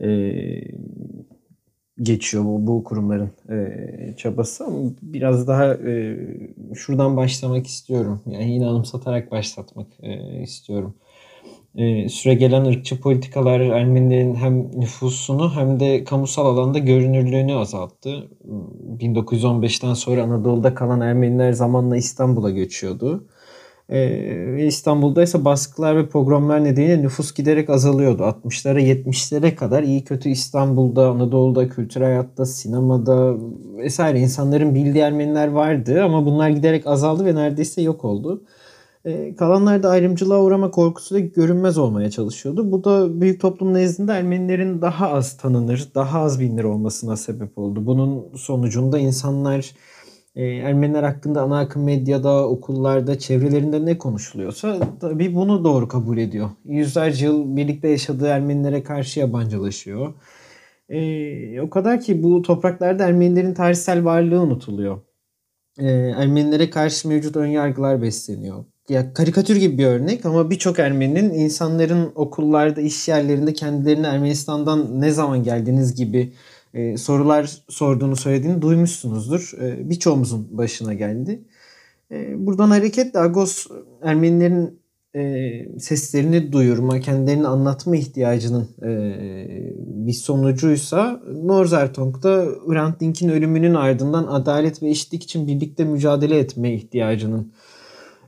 e, 0.00 0.08
geçiyor 2.02 2.44
bu, 2.44 2.66
bu 2.66 2.84
kurumların 2.84 3.30
e, 3.50 4.14
çabası 4.16 4.64
ama 4.64 4.90
biraz 5.02 5.48
daha 5.48 5.74
e, 5.74 6.18
şuradan 6.74 7.16
başlamak 7.16 7.66
istiyorum. 7.66 8.20
Yani 8.26 8.52
yine 8.52 8.66
anımsatarak 8.66 9.30
başlatmak 9.30 9.86
e, 10.02 10.42
istiyorum 10.42 10.94
e, 11.74 12.08
süre 12.08 12.34
gelen 12.34 12.64
ırkçı 12.64 13.00
politikalar 13.00 13.60
Ermenilerin 13.60 14.34
hem 14.34 14.80
nüfusunu 14.80 15.54
hem 15.54 15.80
de 15.80 16.04
kamusal 16.04 16.46
alanda 16.46 16.78
görünürlüğünü 16.78 17.54
azalttı. 17.54 18.28
1915'ten 18.98 19.94
sonra 19.94 20.22
Anadolu'da 20.22 20.74
kalan 20.74 21.00
Ermeniler 21.00 21.52
zamanla 21.52 21.96
İstanbul'a 21.96 22.50
göçüyordu. 22.50 23.26
Ee, 23.92 24.66
İstanbul'da 24.66 25.22
ise 25.22 25.44
baskılar 25.44 25.96
ve 25.96 26.08
pogromlar 26.08 26.64
nedeniyle 26.64 27.02
nüfus 27.02 27.34
giderek 27.34 27.70
azalıyordu. 27.70 28.22
60'lara 28.22 28.80
70'lere 28.80 29.54
kadar 29.54 29.82
iyi 29.82 30.04
kötü 30.04 30.28
İstanbul'da, 30.28 31.10
Anadolu'da, 31.10 31.68
kültür 31.68 32.00
hayatta, 32.00 32.46
sinemada 32.46 33.34
vesaire 33.76 34.20
insanların 34.20 34.74
bildiği 34.74 35.00
Ermeniler 35.00 35.48
vardı 35.48 36.02
ama 36.04 36.26
bunlar 36.26 36.48
giderek 36.48 36.86
azaldı 36.86 37.24
ve 37.24 37.34
neredeyse 37.34 37.82
yok 37.82 38.04
oldu. 38.04 38.42
E, 39.04 39.34
kalanlar 39.36 39.82
da 39.82 39.88
ayrımcılığa 39.90 40.42
uğrama 40.42 40.70
korkusuyla 40.70 41.26
görünmez 41.26 41.78
olmaya 41.78 42.10
çalışıyordu. 42.10 42.72
Bu 42.72 42.84
da 42.84 43.20
büyük 43.20 43.40
toplum 43.40 43.74
nezdinde 43.74 44.12
Ermenilerin 44.12 44.82
daha 44.82 45.10
az 45.10 45.36
tanınır, 45.36 45.88
daha 45.94 46.20
az 46.20 46.40
bilinir 46.40 46.64
olmasına 46.64 47.16
sebep 47.16 47.58
oldu. 47.58 47.86
Bunun 47.86 48.36
sonucunda 48.36 48.98
insanlar 48.98 49.74
e, 50.36 50.44
Ermeniler 50.44 51.02
hakkında 51.02 51.42
ana 51.42 51.58
akım 51.58 51.84
medyada, 51.84 52.48
okullarda, 52.48 53.18
çevrelerinde 53.18 53.86
ne 53.86 53.98
konuşuluyorsa 53.98 54.78
tabii 55.00 55.34
bunu 55.34 55.64
doğru 55.64 55.88
kabul 55.88 56.18
ediyor. 56.18 56.50
Yüzlerce 56.64 57.26
yıl 57.26 57.56
birlikte 57.56 57.88
yaşadığı 57.88 58.26
Ermenilere 58.26 58.82
karşı 58.82 59.20
yabancılaşıyor. 59.20 60.14
E, 60.88 61.60
o 61.60 61.70
kadar 61.70 62.00
ki 62.00 62.22
bu 62.22 62.42
topraklarda 62.42 63.04
Ermenilerin 63.04 63.54
tarihsel 63.54 64.04
varlığı 64.04 64.40
unutuluyor. 64.40 65.00
E, 65.78 65.88
Ermenilere 65.92 66.70
karşı 66.70 67.08
mevcut 67.08 67.36
önyargılar 67.36 68.02
besleniyor 68.02 68.64
ya 68.90 69.14
karikatür 69.14 69.56
gibi 69.56 69.78
bir 69.78 69.86
örnek 69.86 70.26
ama 70.26 70.50
birçok 70.50 70.78
Ermeninin 70.78 71.30
insanların 71.30 72.12
okullarda, 72.14 72.80
iş 72.80 73.08
yerlerinde 73.08 73.52
kendilerine 73.52 74.06
Ermenistan'dan 74.06 75.00
ne 75.00 75.10
zaman 75.10 75.42
geldiniz 75.42 75.94
gibi 75.94 76.32
e, 76.74 76.96
sorular 76.96 77.62
sorduğunu 77.68 78.16
söylediğini 78.16 78.62
duymuşsunuzdur. 78.62 79.52
E, 79.62 79.90
birçoğumuzun 79.90 80.48
başına 80.50 80.94
geldi. 80.94 81.44
E, 82.10 82.46
buradan 82.46 82.70
hareketle 82.70 83.18
Agos 83.18 83.66
Ermenilerin 84.02 84.80
e, 85.16 85.78
seslerini 85.78 86.52
duyurma, 86.52 87.00
kendilerini 87.00 87.46
anlatma 87.46 87.96
ihtiyacının 87.96 88.68
e, 88.82 88.90
bir 89.78 90.12
sonucuysa 90.12 91.20
Norzertong'da 91.42 92.46
Hrant 92.68 93.00
Dink'in 93.00 93.28
ölümünün 93.28 93.74
ardından 93.74 94.26
adalet 94.26 94.82
ve 94.82 94.88
eşitlik 94.88 95.22
için 95.22 95.46
birlikte 95.46 95.84
mücadele 95.84 96.38
etme 96.38 96.74
ihtiyacının 96.74 97.52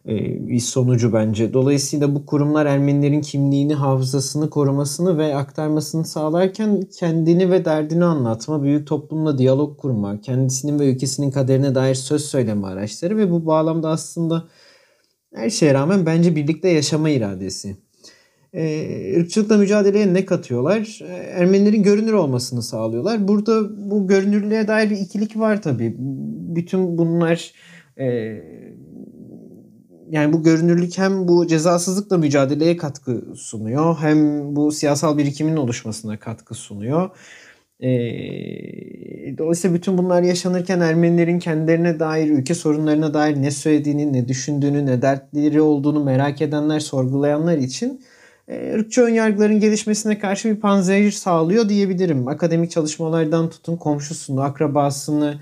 bir 0.07 0.61
sonucu 0.61 1.13
bence. 1.13 1.53
Dolayısıyla 1.53 2.15
bu 2.15 2.27
kurumlar 2.27 2.67
Ermenilerin 2.67 3.21
kimliğini, 3.21 3.75
hafızasını 3.75 4.51
korumasını 4.51 5.19
ve 5.19 5.37
aktarmasını 5.37 6.05
sağlarken 6.05 6.83
kendini 6.99 7.51
ve 7.51 7.65
derdini 7.65 8.05
anlatma, 8.05 8.63
büyük 8.63 8.87
toplumla 8.87 9.39
diyalog 9.39 9.81
kurma, 9.81 10.21
kendisinin 10.21 10.79
ve 10.79 10.93
ülkesinin 10.93 11.31
kaderine 11.31 11.75
dair 11.75 11.95
söz 11.95 12.25
söyleme 12.25 12.67
araçları 12.67 13.17
ve 13.17 13.31
bu 13.31 13.47
bağlamda 13.47 13.89
aslında 13.89 14.49
her 15.35 15.51
şeye 15.51 15.75
rağmen 15.75 16.07
bence 16.07 16.37
birlikte 16.37 16.69
yaşama 16.69 17.11
iradesi. 17.11 17.77
Ee, 18.55 19.21
ırkçılıkla 19.21 19.57
mücadeleye 19.57 20.15
ne 20.15 20.25
katıyorlar? 20.25 21.01
Ee, 21.03 21.13
Ermenilerin 21.13 21.83
görünür 21.83 22.13
olmasını 22.13 22.63
sağlıyorlar. 22.63 23.29
Burada 23.29 23.91
bu 23.91 24.07
görünürlüğe 24.07 24.69
dair 24.69 24.91
bir 24.91 24.97
ikilik 24.97 25.39
var 25.39 25.63
tabii. 25.63 25.97
Bütün 26.57 26.99
bunlar 26.99 27.53
e, 27.99 28.07
yani 30.13 30.33
bu 30.33 30.43
görünürlük 30.43 30.99
hem 30.99 31.29
bu 31.29 31.47
cezasızlıkla 31.47 32.19
mücadeleye 32.19 32.77
katkı 32.77 33.25
sunuyor 33.37 33.97
hem 34.01 34.17
bu 34.57 34.73
siyasal 34.73 35.19
birikimin 35.19 35.57
oluşmasına 35.57 36.19
katkı 36.19 36.55
sunuyor. 36.55 37.11
E, 37.81 37.91
dolayısıyla 39.39 39.77
bütün 39.77 39.99
bunlar 39.99 40.23
yaşanırken 40.23 40.81
Ermenilerin 40.81 41.39
kendilerine 41.39 42.01
dair, 42.01 42.31
ülke 42.31 42.55
sorunlarına 42.55 43.15
dair 43.15 43.43
ne 43.43 43.51
söylediğini, 43.51 44.13
ne 44.13 44.29
düşündüğünü, 44.29 44.87
ne 44.87 45.03
dertleri 45.03 45.61
olduğunu 45.61 46.05
merak 46.05 46.43
edenler, 46.43 46.81
sorgulayanlar 46.81 47.57
için 47.57 48.03
e, 48.49 48.75
ırkçı 48.75 49.03
önyargıların 49.03 49.61
gelişmesine 49.61 50.19
karşı 50.19 50.51
bir 50.51 50.61
panzehir 50.61 51.11
sağlıyor 51.13 51.69
diyebilirim. 51.69 52.29
Akademik 52.29 52.71
çalışmalardan 52.71 53.51
tutun 53.51 53.77
komşusunu, 53.77 54.41
akrabasını, 54.41 55.41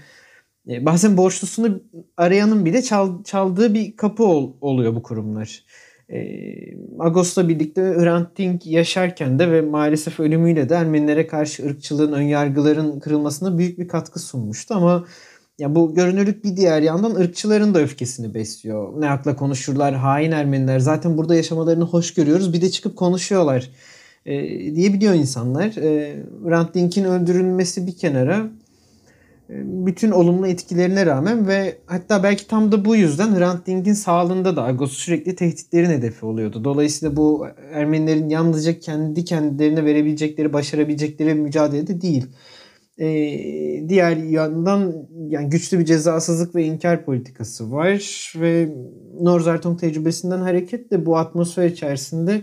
e, 0.68 0.86
bazen 0.86 1.16
borçlusunu 1.16 1.82
arayanın 2.16 2.64
bile 2.64 2.82
çal, 2.82 3.24
çaldığı 3.24 3.74
bir 3.74 3.96
kapı 3.96 4.24
ol, 4.24 4.52
oluyor 4.60 4.94
bu 4.94 5.02
kurumlar. 5.02 5.64
E, 6.08 6.18
Agos'la 6.98 7.48
birlikte 7.48 7.82
Hrant 7.82 8.66
yaşarken 8.66 9.38
de 9.38 9.52
ve 9.52 9.60
maalesef 9.60 10.20
ölümüyle 10.20 10.68
de 10.68 10.74
Ermenilere 10.74 11.26
karşı 11.26 11.66
ırkçılığın, 11.66 12.12
önyargıların 12.12 13.00
kırılmasına 13.00 13.58
büyük 13.58 13.78
bir 13.78 13.88
katkı 13.88 14.20
sunmuştu 14.20 14.74
ama 14.74 15.04
ya 15.58 15.74
bu 15.74 15.94
görünürlük 15.94 16.44
bir 16.44 16.56
diğer 16.56 16.82
yandan 16.82 17.14
ırkçıların 17.14 17.74
da 17.74 17.80
öfkesini 17.80 18.34
besliyor. 18.34 19.00
Ne 19.00 19.06
hakla 19.06 19.36
konuşurlar 19.36 19.94
hain 19.94 20.32
Ermeniler 20.32 20.78
zaten 20.78 21.16
burada 21.18 21.34
yaşamalarını 21.34 21.84
hoş 21.84 22.14
görüyoruz 22.14 22.52
bir 22.52 22.60
de 22.60 22.70
çıkıp 22.70 22.96
konuşuyorlar 22.96 23.70
e, 24.26 24.34
diyebiliyor 24.74 25.14
insanlar. 25.14 25.76
E, 25.76 26.74
Dink'in 26.74 27.04
öldürülmesi 27.04 27.86
bir 27.86 27.96
kenara 27.96 28.50
bütün 29.64 30.10
olumlu 30.10 30.46
etkilerine 30.46 31.06
rağmen 31.06 31.48
ve 31.48 31.78
hatta 31.86 32.22
belki 32.22 32.46
tam 32.46 32.72
da 32.72 32.84
bu 32.84 32.96
yüzden 32.96 33.38
Hrant 33.38 33.66
Dink'in 33.66 33.92
sağlığında 33.92 34.56
da 34.56 34.64
Agos 34.64 34.92
sürekli 34.92 35.34
tehditlerin 35.34 35.90
hedefi 35.90 36.26
oluyordu. 36.26 36.64
Dolayısıyla 36.64 37.16
bu 37.16 37.46
Ermenilerin 37.72 38.28
yalnızca 38.28 38.78
kendi 38.78 39.24
kendilerine 39.24 39.84
verebilecekleri, 39.84 40.52
başarabilecekleri 40.52 41.34
mücadelede 41.34 42.00
değil. 42.00 42.26
Ee, 42.98 43.88
diğer 43.88 44.16
yandan 44.16 44.94
yani 45.28 45.50
güçlü 45.50 45.78
bir 45.78 45.84
cezasızlık 45.84 46.54
ve 46.54 46.64
inkar 46.64 47.04
politikası 47.04 47.72
var 47.72 48.32
ve 48.40 48.68
Norzartong 49.20 49.80
tecrübesinden 49.80 50.40
hareketle 50.40 51.06
bu 51.06 51.16
atmosfer 51.16 51.66
içerisinde 51.66 52.42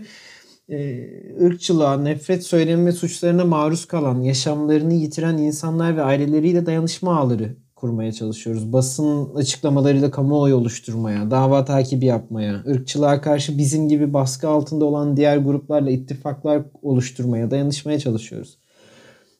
ırkçılığa, 1.40 1.96
nefret 1.96 2.44
söylemi 2.44 2.86
ve 2.86 2.92
suçlarına 2.92 3.44
maruz 3.44 3.84
kalan, 3.84 4.20
yaşamlarını 4.20 4.94
yitiren 4.94 5.38
insanlar 5.38 5.96
ve 5.96 6.02
aileleriyle 6.02 6.66
dayanışma 6.66 7.16
ağları 7.16 7.56
kurmaya 7.76 8.12
çalışıyoruz. 8.12 8.72
Basın 8.72 9.34
açıklamalarıyla 9.34 10.10
kamuoyu 10.10 10.56
oluşturmaya, 10.56 11.30
dava 11.30 11.64
takibi 11.64 12.06
yapmaya, 12.06 12.64
ırkçılığa 12.68 13.20
karşı 13.20 13.58
bizim 13.58 13.88
gibi 13.88 14.12
baskı 14.12 14.48
altında 14.48 14.84
olan 14.84 15.16
diğer 15.16 15.36
gruplarla 15.36 15.90
ittifaklar 15.90 16.62
oluşturmaya, 16.82 17.50
dayanışmaya 17.50 17.98
çalışıyoruz 17.98 18.58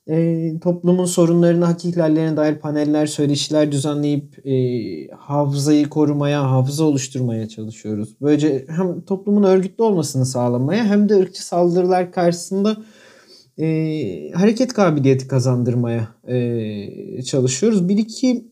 e, 0.08 0.52
toplumun 0.60 1.04
sorunlarını, 1.04 1.64
hak 1.64 1.84
ihlallerine 1.84 2.36
dair 2.36 2.54
paneller, 2.54 3.06
söyleşiler 3.06 3.72
düzenleyip 3.72 4.46
e, 4.46 4.54
hafızayı 5.16 5.88
korumaya, 5.88 6.50
hafıza 6.50 6.84
oluşturmaya 6.84 7.48
çalışıyoruz. 7.48 8.16
Böylece 8.20 8.64
hem 8.68 9.00
toplumun 9.00 9.42
örgütlü 9.42 9.84
olmasını 9.84 10.26
sağlamaya 10.26 10.84
hem 10.84 11.08
de 11.08 11.14
ırkçı 11.14 11.46
saldırılar 11.46 12.12
karşısında 12.12 12.76
e, 13.58 13.66
hareket 14.34 14.72
kabiliyeti 14.72 15.28
kazandırmaya 15.28 16.08
e, 16.28 17.22
çalışıyoruz. 17.22 17.88
Bir 17.88 17.98
iki 17.98 18.48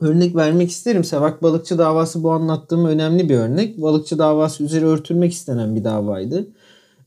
örnek 0.00 0.36
vermek 0.36 0.70
isterim. 0.70 1.04
Sevak 1.04 1.42
Balıkçı 1.42 1.78
davası 1.78 2.22
bu 2.22 2.30
anlattığım 2.30 2.84
önemli 2.84 3.28
bir 3.28 3.36
örnek. 3.36 3.82
Balıkçı 3.82 4.18
davası 4.18 4.64
üzeri 4.64 4.86
örtülmek 4.86 5.32
istenen 5.32 5.76
bir 5.76 5.84
davaydı. 5.84 6.48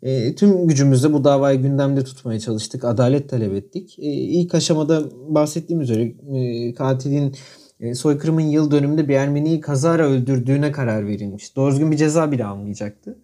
E, 0.03 0.35
tüm 0.35 0.67
gücümüzle 0.67 1.13
bu 1.13 1.23
davayı 1.23 1.61
gündemde 1.61 2.03
tutmaya 2.03 2.39
çalıştık. 2.39 2.85
Adalet 2.85 3.29
talep 3.29 3.53
ettik. 3.53 3.99
E, 3.99 4.05
ilk 4.11 4.55
aşamada 4.55 5.03
bahsettiğim 5.27 5.81
üzere 5.81 6.13
e, 6.35 6.73
katilin 6.73 7.35
e, 7.79 7.95
soykırımın 7.95 8.41
yıl 8.41 8.71
dönümünde 8.71 9.07
bir 9.07 9.15
Ermeniyi 9.15 9.61
kazara 9.61 10.07
öldürdüğüne 10.07 10.71
karar 10.71 11.07
verilmiş. 11.07 11.55
Doğru 11.55 11.71
düzgün 11.71 11.91
bir 11.91 11.97
ceza 11.97 12.31
bile 12.31 12.45
almayacaktı. 12.45 13.17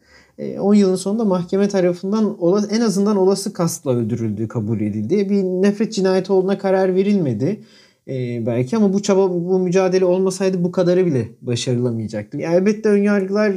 10 0.60 0.74
e, 0.74 0.78
yılın 0.78 0.96
sonunda 0.96 1.26
mahkeme 1.26 1.68
tarafından 1.68 2.38
en 2.72 2.82
azından 2.82 3.18
olası 3.18 3.54
kastla 3.54 3.92
öldürüldüğü 3.92 4.48
kabul 4.48 4.82
edildi. 4.82 5.30
Bir 5.30 5.44
nefret 5.44 5.94
cinayeti 5.94 6.34
olduğuna 6.34 6.58
karar 6.58 6.96
verilmedi 6.96 7.62
e, 8.08 8.46
belki 8.46 8.78
ama 8.78 8.94
bu 8.94 9.02
çaba 9.02 9.30
bu 9.30 9.60
mücadele 9.60 10.06
olmasaydı 10.06 10.64
bu 10.64 10.72
kadarı 10.72 11.06
bile 11.06 11.30
başarılamayacaktı. 11.42 12.38
Elbette 12.38 12.90
önyargılar 12.90 13.54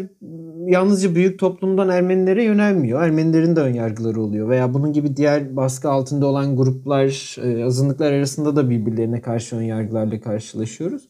yalnızca 0.67 1.15
büyük 1.15 1.39
toplumdan 1.39 1.89
Ermenilere 1.89 2.45
yönelmiyor. 2.45 3.03
Ermenilerin 3.03 3.57
de 3.57 3.61
önyargıları 3.61 4.23
oluyor 4.23 4.49
veya 4.49 4.75
bunun 4.75 4.93
gibi 4.93 5.17
diğer 5.17 5.57
baskı 5.57 5.91
altında 5.91 6.27
olan 6.27 6.57
gruplar, 6.57 7.37
e, 7.45 7.65
azınlıklar 7.65 8.13
arasında 8.13 8.57
da 8.57 8.71
birbirlerine 8.71 9.21
karşı 9.21 9.57
önyargılarla 9.57 10.21
karşılaşıyoruz. 10.21 11.09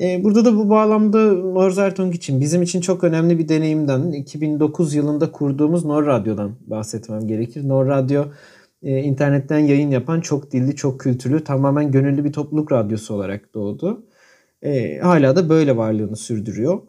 E, 0.00 0.24
burada 0.24 0.44
da 0.44 0.56
bu 0.56 0.70
bağlamda 0.70 1.32
Norzertong 1.32 2.14
için 2.14 2.40
bizim 2.40 2.62
için 2.62 2.80
çok 2.80 3.04
önemli 3.04 3.38
bir 3.38 3.48
deneyimden 3.48 4.12
2009 4.12 4.94
yılında 4.94 5.32
kurduğumuz 5.32 5.84
Nor 5.84 6.06
Radyo'dan 6.06 6.50
bahsetmem 6.66 7.26
gerekir. 7.26 7.68
Nor 7.68 7.86
Radyo 7.86 8.24
e, 8.82 8.98
internetten 8.98 9.58
yayın 9.58 9.90
yapan 9.90 10.20
çok 10.20 10.52
dilli, 10.52 10.76
çok 10.76 11.00
kültürlü, 11.00 11.44
tamamen 11.44 11.92
gönüllü 11.92 12.24
bir 12.24 12.32
topluluk 12.32 12.72
radyosu 12.72 13.14
olarak 13.14 13.54
doğdu. 13.54 14.06
E, 14.62 14.98
hala 14.98 15.36
da 15.36 15.48
böyle 15.48 15.76
varlığını 15.76 16.16
sürdürüyor. 16.16 16.80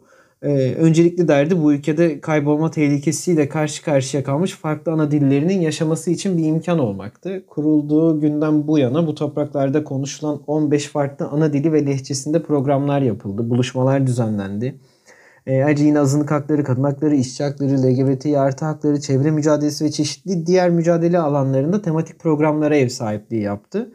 E, 0.42 0.74
öncelikli 0.74 1.28
derdi 1.28 1.62
bu 1.62 1.72
ülkede 1.72 2.20
kaybolma 2.20 2.70
tehlikesiyle 2.70 3.48
karşı 3.48 3.84
karşıya 3.84 4.24
kalmış 4.24 4.52
farklı 4.52 4.92
ana 4.92 5.10
dillerinin 5.10 5.60
yaşaması 5.60 6.10
için 6.10 6.38
bir 6.38 6.44
imkan 6.44 6.78
olmaktı. 6.78 7.44
Kurulduğu 7.46 8.20
günden 8.20 8.66
bu 8.66 8.78
yana 8.78 9.06
bu 9.06 9.14
topraklarda 9.14 9.84
konuşulan 9.84 10.42
15 10.46 10.86
farklı 10.86 11.26
ana 11.26 11.52
dili 11.52 11.72
ve 11.72 11.86
lehçesinde 11.86 12.42
programlar 12.42 13.02
yapıldı, 13.02 13.50
buluşmalar 13.50 14.06
düzenlendi. 14.06 14.80
E, 15.50 15.64
ayrıca 15.64 15.84
yine 15.84 16.00
azınlık 16.00 16.30
hakları, 16.30 16.64
kadın 16.64 16.82
hakları, 16.84 17.14
işçi 17.14 17.44
hakları, 17.44 17.82
LGBT 17.82 18.26
artı 18.26 18.64
hakları, 18.64 19.00
çevre 19.00 19.30
mücadelesi 19.30 19.84
ve 19.84 19.90
çeşitli 19.90 20.46
diğer 20.46 20.70
mücadele 20.70 21.18
alanlarında 21.18 21.82
tematik 21.82 22.18
programlara 22.18 22.76
ev 22.76 22.88
sahipliği 22.88 23.42
yaptı. 23.42 23.92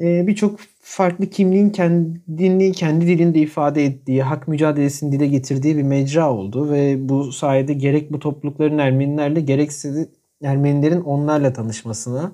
E, 0.00 0.26
Birçok 0.26 0.60
farklı 0.82 1.26
kimliğin 1.26 1.70
kendini 1.70 2.72
kendi 2.72 3.06
dilinde 3.06 3.38
ifade 3.38 3.84
ettiği, 3.84 4.22
hak 4.22 4.48
mücadelesini 4.48 5.12
dile 5.12 5.26
getirdiği 5.26 5.76
bir 5.76 5.82
mecra 5.82 6.32
oldu 6.32 6.70
ve 6.70 7.08
bu 7.08 7.32
sayede 7.32 7.74
gerek 7.74 8.12
bu 8.12 8.18
toplulukların 8.18 8.78
Ermenilerle 8.78 9.40
gerekse 9.40 10.08
Ermenilerin 10.44 11.00
onlarla 11.00 11.52
tanışmasına, 11.52 12.32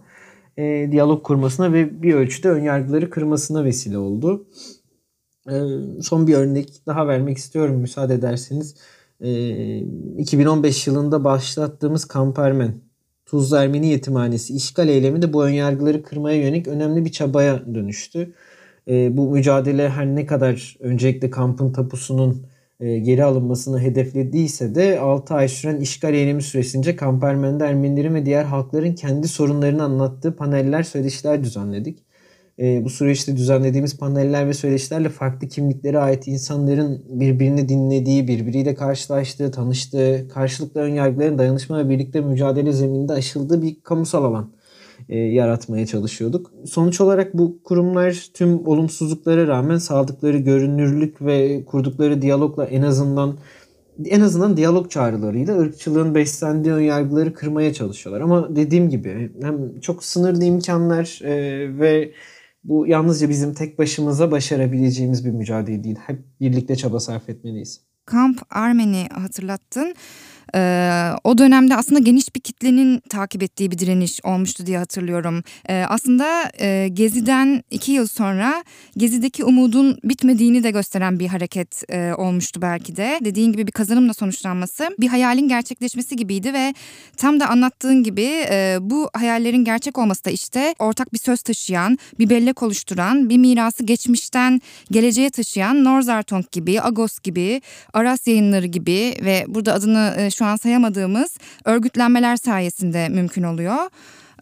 e, 0.57 0.89
diyalog 0.93 1.23
kurmasına 1.23 1.73
ve 1.73 2.03
bir 2.03 2.15
ölçüde 2.15 2.51
önyargıları 2.51 3.11
kırmasına 3.11 3.65
vesile 3.65 3.99
oldu. 3.99 4.47
Ee, 5.51 6.03
son 6.03 6.27
bir 6.27 6.35
örnek 6.35 6.87
daha 6.87 7.09
vermek 7.09 7.39
istiyorum 7.39 7.77
müsaade 7.77 8.15
ederseniz. 8.15 8.75
2015 10.19 10.89
ee, 10.89 10.91
yılında 10.91 11.25
başlattığımız 11.25 12.05
Kampermen 12.05 12.75
Tuzlu 13.27 13.57
Ermeni 13.57 13.87
Yetimhanesi 13.89 14.57
işgal 14.57 14.89
eylemi 14.89 15.23
de 15.23 15.33
bu 15.33 15.45
önyargıları 15.45 16.03
kırmaya 16.03 16.37
yönelik 16.37 16.69
önemli 16.69 17.05
bir 17.05 17.13
çabaya 17.13 17.75
dönüştü. 17.75 18.33
Ee, 18.89 19.17
bu 19.17 19.31
mücadele 19.31 19.89
her 19.89 20.07
ne 20.07 20.27
kadar 20.27 20.77
öncelikle 20.81 21.31
kampın 21.31 21.73
tapusunun 21.73 22.47
e, 22.81 22.99
geri 22.99 23.25
alınmasını 23.25 23.81
hedeflediyse 23.81 24.75
de 24.75 25.01
6 25.01 25.35
ay 25.35 25.49
süren 25.49 25.81
işgal 25.81 26.15
eylemi 26.15 26.43
süresince 26.43 26.97
Kampermen'de 26.97 27.65
Ermenilerin 27.65 28.15
ve 28.15 28.27
diğer 28.27 28.45
halkların 28.45 28.95
kendi 28.95 29.29
sorunlarını 29.29 29.83
anlattığı 29.83 30.37
paneller, 30.37 30.83
söyleşiler 30.83 31.45
düzenledik 31.45 31.99
e, 32.59 32.85
bu 32.85 32.91
süreçte 32.91 33.37
düzenlediğimiz 33.37 33.99
paneller 33.99 34.49
ve 34.49 34.55
söyleşilerle 34.55 35.09
farklı 35.09 35.49
kimliklere 35.49 35.99
ait 35.99 36.29
insanların 36.29 37.05
birbirini 37.09 37.69
dinlediği, 37.69 38.29
birbiriyle 38.29 38.75
karşılaştığı, 38.75 39.51
tanıştığı, 39.51 40.29
karşılıklı 40.35 40.81
önyargıların 40.81 41.39
dayanışma 41.39 41.79
ve 41.79 41.89
birlikte 41.89 42.21
mücadele 42.21 42.73
zemininde 42.73 43.13
aşıldığı 43.13 43.63
bir 43.63 43.81
kamusal 43.81 44.25
alan 44.25 44.51
e, 45.09 45.19
yaratmaya 45.19 45.87
çalışıyorduk. 45.87 46.53
Sonuç 46.67 47.01
olarak 47.01 47.35
bu 47.35 47.63
kurumlar 47.65 48.27
tüm 48.35 48.67
olumsuzluklara 48.67 49.47
rağmen 49.47 49.79
sağladıkları 49.79 50.39
görünürlük 50.39 51.23
ve 51.23 51.65
kurdukları 51.65 52.23
diyalogla 52.23 52.65
en 52.65 52.83
azından 52.83 53.37
en 54.05 54.21
azından 54.21 54.57
diyalog 54.57 54.91
çağrılarıyla 54.91 55.59
ırkçılığın 55.59 56.15
beslendiği 56.15 56.75
önyargıları 56.75 57.35
kırmaya 57.35 57.73
çalışıyorlar. 57.73 58.21
Ama 58.21 58.57
dediğim 58.57 58.89
gibi 58.91 59.31
hem 59.43 59.81
çok 59.81 60.05
sınırlı 60.05 60.45
imkanlar 60.45 61.21
e, 61.25 61.35
ve 61.79 62.13
bu 62.69 62.87
yalnızca 62.87 63.29
bizim 63.29 63.55
tek 63.55 63.79
başımıza 63.79 64.31
başarabileceğimiz 64.31 65.25
bir 65.25 65.31
mücadele 65.31 65.85
değil. 65.85 65.97
Hep 66.07 66.19
birlikte 66.41 66.77
çaba 66.77 67.01
sarf 67.01 67.29
etmeliyiz. 67.29 67.81
Kamp 68.05 68.43
Armeni 68.51 69.09
hatırlattın. 69.13 69.95
Ee, 70.55 71.11
o 71.25 71.39
dönemde 71.39 71.77
aslında 71.77 72.01
geniş 72.01 72.35
bir 72.35 72.41
kitlenin 72.41 73.01
takip 73.09 73.43
ettiği 73.43 73.71
bir 73.71 73.79
direniş 73.79 74.21
olmuştu 74.25 74.67
diye 74.67 74.79
hatırlıyorum. 74.79 75.43
Ee, 75.69 75.85
aslında 75.89 76.51
e, 76.61 76.89
Gezi'den 76.93 77.63
iki 77.71 77.93
yıl 77.93 78.07
sonra 78.07 78.65
Gezi'deki 78.97 79.45
umudun 79.45 79.99
bitmediğini 80.05 80.65
de 80.65 80.71
gösteren 80.71 81.19
bir 81.19 81.29
hareket 81.29 81.93
e, 81.93 82.13
olmuştu 82.15 82.63
belki 82.63 82.97
de. 82.97 83.21
Dediğin 83.25 83.53
gibi 83.53 83.67
bir 83.67 83.73
kazanımla 83.73 84.15
sonuçlanması 84.15 84.89
bir 84.99 85.09
hayalin 85.09 85.49
gerçekleşmesi 85.49 86.17
gibiydi 86.17 86.53
ve 86.53 86.75
tam 87.17 87.41
da 87.41 87.49
anlattığın 87.49 88.03
gibi 88.03 88.45
e, 88.51 88.79
bu 88.81 89.11
hayallerin 89.13 89.65
gerçek 89.65 89.99
olması 89.99 90.25
da 90.25 90.31
işte 90.31 90.75
ortak 90.79 91.13
bir 91.13 91.19
söz 91.19 91.43
taşıyan, 91.43 91.99
bir 92.19 92.31
bellek 92.31 92.63
oluşturan, 92.63 93.31
bir 93.31 93.39
mirası 93.39 93.85
geçmişten 93.85 94.61
geleceğe 94.91 95.31
taşıyan 95.31 95.85
Norzartong 95.85 96.51
gibi, 96.51 96.83
Agos 96.83 97.19
gibi, 97.19 97.63
Aras 97.93 98.27
yayınları 98.27 98.67
gibi 98.67 99.15
ve 99.25 99.45
burada 99.49 99.75
adını 99.75 100.15
e, 100.19 100.31
şu 100.37 100.45
an 100.45 100.57
sayamadığımız 100.57 101.39
örgütlenmeler 101.65 102.37
sayesinde 102.37 103.09
mümkün 103.09 103.43
oluyor. 103.43 103.91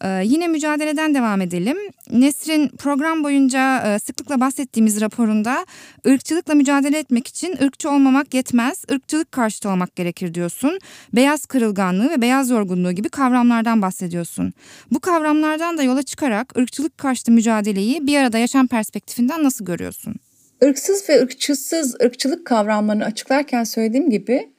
Ee, 0.02 0.22
yine 0.24 0.48
mücadeleden 0.48 1.14
devam 1.14 1.40
edelim. 1.40 1.76
Nesrin 2.10 2.68
program 2.68 3.24
boyunca 3.24 3.94
e, 3.94 3.98
sıklıkla 3.98 4.40
bahsettiğimiz 4.40 5.00
raporunda 5.00 5.66
ırkçılıkla 6.06 6.54
mücadele 6.54 6.98
etmek 6.98 7.28
için 7.28 7.56
ırkçı 7.62 7.90
olmamak 7.90 8.34
yetmez, 8.34 8.84
ırkçılık 8.92 9.32
karşıtı 9.32 9.68
olmak 9.68 9.96
gerekir 9.96 10.34
diyorsun. 10.34 10.78
Beyaz 11.12 11.46
kırılganlığı 11.46 12.10
ve 12.10 12.22
beyaz 12.22 12.50
yorgunluğu 12.50 12.92
gibi 12.92 13.08
kavramlardan 13.08 13.82
bahsediyorsun. 13.82 14.52
Bu 14.90 15.00
kavramlardan 15.00 15.78
da 15.78 15.82
yola 15.82 16.02
çıkarak 16.02 16.58
ırkçılık 16.58 16.98
karşıtı 16.98 17.32
mücadeleyi 17.32 18.06
bir 18.06 18.16
arada 18.16 18.38
yaşam 18.38 18.66
perspektifinden 18.66 19.44
nasıl 19.44 19.64
görüyorsun? 19.64 20.14
Irksız 20.62 21.08
ve 21.08 21.22
ırkçısız 21.22 21.94
ırkçılık 22.02 22.46
kavramlarını 22.46 23.04
açıklarken 23.04 23.64
söylediğim 23.64 24.10
gibi 24.10 24.53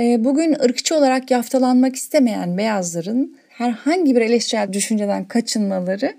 bugün 0.00 0.56
ırkçı 0.64 0.96
olarak 0.96 1.30
yaftalanmak 1.30 1.96
istemeyen 1.96 2.58
beyazların 2.58 3.36
herhangi 3.48 4.16
bir 4.16 4.20
eleştirel 4.20 4.72
düşünceden 4.72 5.24
kaçınmaları 5.24 6.14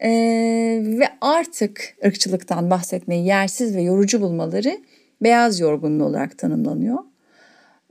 Ee, 0.00 0.82
ve 0.84 1.08
artık 1.20 1.96
ırkçılıktan 2.04 2.70
bahsetmeyi 2.70 3.26
yersiz 3.26 3.76
ve 3.76 3.82
yorucu 3.82 4.20
bulmaları 4.20 4.78
beyaz 5.22 5.60
yorgunluğu 5.60 6.04
olarak 6.04 6.38
tanımlanıyor. 6.38 6.98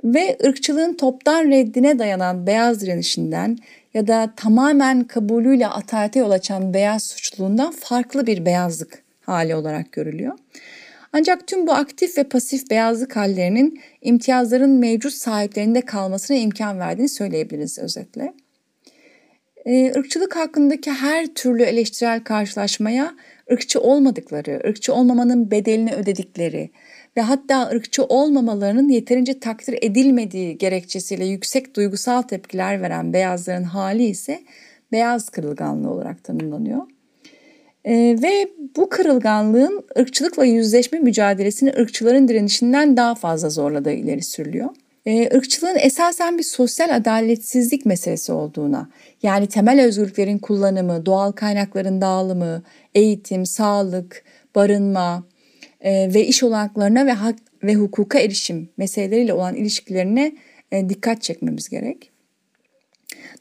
Ve 0.04 0.38
ırkçılığın 0.46 0.94
toptan 0.94 1.50
reddine 1.50 2.00
dayanan 2.00 2.48
beyaz 2.48 2.82
direnişinden 2.82 3.58
ya 3.94 4.08
da 4.08 4.34
tamamen 4.36 5.04
kabulüyle 5.04 5.68
atalete 5.68 6.20
yol 6.20 6.32
açan 6.32 6.74
beyaz 6.74 7.04
suçluluğundan 7.04 7.72
farklı 7.72 8.28
bir 8.28 8.46
beyazlık 8.46 9.04
hali 9.22 9.56
olarak 9.56 9.92
görülüyor. 9.92 10.34
Ancak 11.18 11.48
tüm 11.48 11.68
bu 11.68 11.74
aktif 11.74 12.18
ve 12.18 12.24
pasif 12.24 12.70
beyazlık 12.72 13.16
hallerinin 13.16 13.82
imtiyazların 14.02 14.70
mevcut 14.70 15.14
sahiplerinde 15.14 15.82
kalmasına 15.82 16.38
imkan 16.38 16.80
verdiğini 16.80 17.10
söyleyebiliriz 17.10 17.80
özetle. 17.80 18.34
Irkçılık 19.66 20.36
hakkındaki 20.36 20.92
her 20.92 21.28
türlü 21.28 21.64
eleştirel 21.64 22.24
karşılaşmaya 22.24 23.16
ırkçı 23.52 23.80
olmadıkları, 23.82 24.62
ırkçı 24.68 24.94
olmamanın 24.94 25.52
bedelini 25.52 25.94
ödedikleri 25.94 26.72
ve 27.18 27.22
hatta 27.22 27.70
ırkçı 27.70 28.04
olmamalarının 28.04 28.90
yeterince 28.90 29.40
takdir 29.40 29.80
edilmediği 29.82 30.58
gerekçesiyle 30.58 31.26
yüksek 31.26 31.76
duygusal 31.76 32.22
tepkiler 32.22 32.82
veren 32.82 33.14
beyazların 33.14 33.64
hali 33.64 34.06
ise 34.06 34.44
beyaz 34.92 35.30
kırılganlığı 35.30 35.92
olarak 35.92 36.24
tanımlanıyor. 36.24 36.95
Ee, 37.86 38.18
ve 38.24 38.48
bu 38.76 38.90
kırılganlığın 38.90 39.86
ırkçılıkla 40.00 40.46
yüzleşme 40.46 41.00
mücadelesini 41.00 41.74
ırkçıların 41.80 42.28
direnişinden 42.28 42.98
daha 42.98 43.16
fazla 43.16 43.50
zorladığı 43.50 43.92
ileri 43.92 44.24
sürülüyor. 44.24 44.70
Ee, 45.06 45.30
ırkçılığın 45.36 45.78
esasen 45.80 46.38
bir 46.38 46.44
sosyal 46.44 46.96
adaletsizlik 46.96 47.86
meselesi 47.86 48.32
olduğuna, 48.32 48.90
yani 49.24 49.48
temel 49.48 49.82
özgürlüklerin 49.82 50.38
kullanımı, 50.38 51.06
doğal 51.06 51.32
kaynakların 51.32 52.02
dağılımı, 52.02 52.64
eğitim, 52.96 53.46
sağlık, 53.46 54.24
barınma 54.56 55.24
e, 55.82 56.14
ve 56.14 56.26
iş 56.26 56.44
olanaklarına 56.44 57.06
ve 57.06 57.12
hak 57.12 57.36
ve 57.64 57.76
hukuka 57.76 58.20
erişim 58.20 58.70
meseleleriyle 58.78 59.34
olan 59.34 59.56
ilişkilerine 59.56 60.36
e, 60.72 60.90
dikkat 60.90 61.22
çekmemiz 61.22 61.70
gerek. 61.70 62.12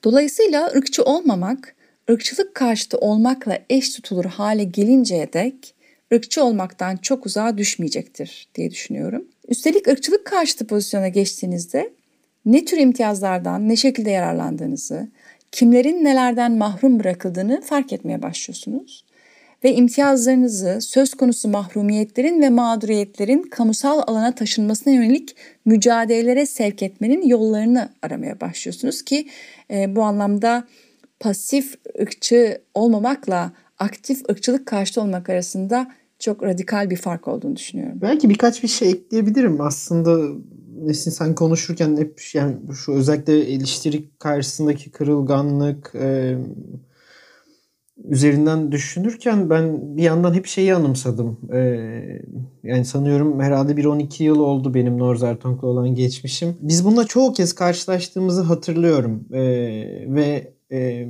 Dolayısıyla 0.05 0.67
ırkçı 0.67 1.03
olmamak, 1.03 1.75
ırkçılık 2.11 2.55
karşıtı 2.55 2.99
olmakla 2.99 3.59
eş 3.71 3.91
tutulur 3.91 4.25
hale 4.25 4.65
gelinceye 4.65 5.33
dek 5.33 5.75
ırkçı 6.15 6.45
olmaktan 6.45 6.97
çok 6.97 7.27
uzağa 7.27 7.59
düşmeyecektir 7.59 8.49
diye 8.55 8.71
düşünüyorum. 8.71 9.25
Üstelik 9.49 9.89
ırkçılık 9.89 10.25
karşıtı 10.25 10.67
pozisyona 10.67 11.09
geçtiğinizde 11.09 11.91
ne 12.47 12.65
tür 12.65 12.79
imtiyazlardan 12.79 13.69
ne 13.69 13.77
şekilde 13.77 14.11
yararlandığınızı, 14.11 15.09
kimlerin 15.53 16.05
nelerden 16.05 16.53
mahrum 16.53 17.01
bırakıldığını 17.01 17.61
fark 17.61 17.93
etmeye 17.93 18.23
başlıyorsunuz. 18.23 19.05
Ve 19.65 19.75
imtiyazlarınızı 19.75 20.81
söz 20.81 21.15
konusu 21.15 21.49
mahrumiyetlerin 21.49 22.43
ve 22.43 22.51
mağduriyetlerin 22.51 23.43
kamusal 23.43 24.03
alana 24.07 24.35
taşınmasına 24.35 24.95
yönelik 24.95 25.37
mücadelelere 25.65 26.47
sevk 26.47 26.83
etmenin 26.83 27.29
yollarını 27.29 27.89
aramaya 28.03 28.41
başlıyorsunuz 28.41 29.03
ki 29.03 29.29
e, 29.71 29.97
bu 29.97 30.03
anlamda 30.03 30.65
pasif 31.21 31.75
ırkçı 32.01 32.63
olmamakla 32.75 33.53
aktif 33.79 34.31
ırkçılık 34.31 34.67
karşıtı 34.67 35.01
olmak 35.01 35.29
arasında 35.31 35.93
çok 36.19 36.43
radikal 36.43 36.91
bir 36.91 36.97
fark 36.97 37.29
olduğunu 37.29 37.57
düşünüyorum. 37.57 37.99
Belki 38.03 38.31
birkaç 38.31 38.63
bir 38.63 38.69
şey 38.69 38.91
ekleyebilirim. 38.91 39.61
Aslında 39.61 40.41
Nesin 40.83 41.11
sen 41.11 41.35
konuşurken 41.35 41.97
hep 41.97 42.21
yani 42.35 42.57
şu 42.85 42.93
özellikle 42.93 43.41
eleştiri 43.41 44.11
karşısındaki 44.19 44.91
kırılganlık 44.91 45.93
e, 45.95 46.39
üzerinden 48.05 48.73
düşünürken 48.73 49.51
ben 49.51 49.97
bir 49.97 50.03
yandan 50.03 50.35
hep 50.35 50.47
şeyi 50.47 50.75
anımsadım. 50.75 51.39
E, 51.53 51.59
yani 52.63 52.85
sanıyorum 52.85 53.41
herhalde 53.41 53.77
bir 53.77 53.85
12 53.85 54.25
yıl 54.25 54.41
oldu 54.41 54.75
benim 54.75 54.99
Norzertong'la 54.99 55.69
olan 55.69 55.95
geçmişim. 55.95 56.57
Biz 56.61 56.85
bununla 56.85 57.07
çoğu 57.07 57.33
kez 57.33 57.53
karşılaştığımızı 57.53 58.43
hatırlıyorum. 58.43 59.25
E, 59.33 59.43
ve 60.15 60.54
e, 60.73 61.09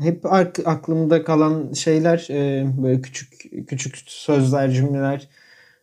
hep 0.00 0.26
aklımda 0.64 1.24
kalan 1.24 1.72
şeyler 1.72 2.26
e, 2.30 2.66
böyle 2.82 3.00
küçük 3.00 3.32
küçük 3.68 3.96
sözler, 4.06 4.70
cümleler. 4.70 5.28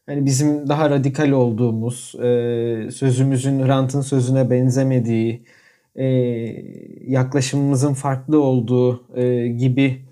Hani 0.05 0.25
bizim 0.25 0.69
daha 0.69 0.89
radikal 0.89 1.31
olduğumuz, 1.31 2.15
e, 2.15 2.91
sözümüzün 2.91 3.67
rantın 3.67 4.01
sözüne 4.01 4.49
benzemediği, 4.49 5.45
e, 5.95 6.05
yaklaşımımızın 7.07 7.93
farklı 7.93 8.41
olduğu 8.41 9.17
e, 9.17 9.47
gibi 9.47 10.05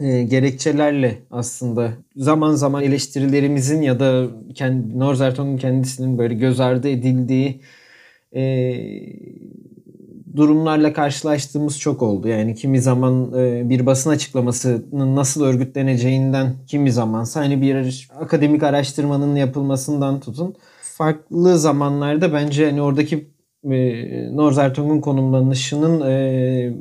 e, 0.00 0.22
gerekçelerle 0.22 1.18
aslında 1.30 1.92
zaman 2.16 2.54
zaman 2.54 2.82
eleştirilerimizin 2.82 3.82
ya 3.82 4.00
da 4.00 4.28
kendi 4.54 4.98
Norzerton'un 4.98 5.56
kendisinin 5.56 6.18
böyle 6.18 6.34
göz 6.34 6.60
ardı 6.60 6.88
edildiği 6.88 7.60
e, 8.36 8.42
durumlarla 10.36 10.92
karşılaştığımız 10.92 11.78
çok 11.78 12.02
oldu. 12.02 12.28
Yani 12.28 12.54
kimi 12.54 12.80
zaman 12.80 13.32
e, 13.38 13.68
bir 13.68 13.86
basın 13.86 14.10
açıklamasının 14.10 15.16
nasıl 15.16 15.44
örgütleneceğinden 15.44 16.54
kimi 16.66 16.92
zamansa 16.92 17.40
hani 17.40 17.62
bir 17.62 18.08
akademik 18.20 18.62
araştırmanın 18.62 19.36
yapılmasından 19.36 20.20
tutun 20.20 20.56
farklı 20.96 21.58
zamanlarda 21.58 22.32
bence 22.32 22.66
hani 22.70 22.82
oradaki 22.82 23.30
e, 23.70 25.00
konumlanışının 25.00 26.00
e, 26.00 26.74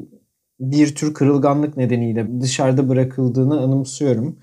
bir 0.59 0.95
tür 0.95 1.13
kırılganlık 1.13 1.77
nedeniyle 1.77 2.41
dışarıda 2.41 2.89
bırakıldığını 2.89 3.59
anımsıyorum. 3.61 4.39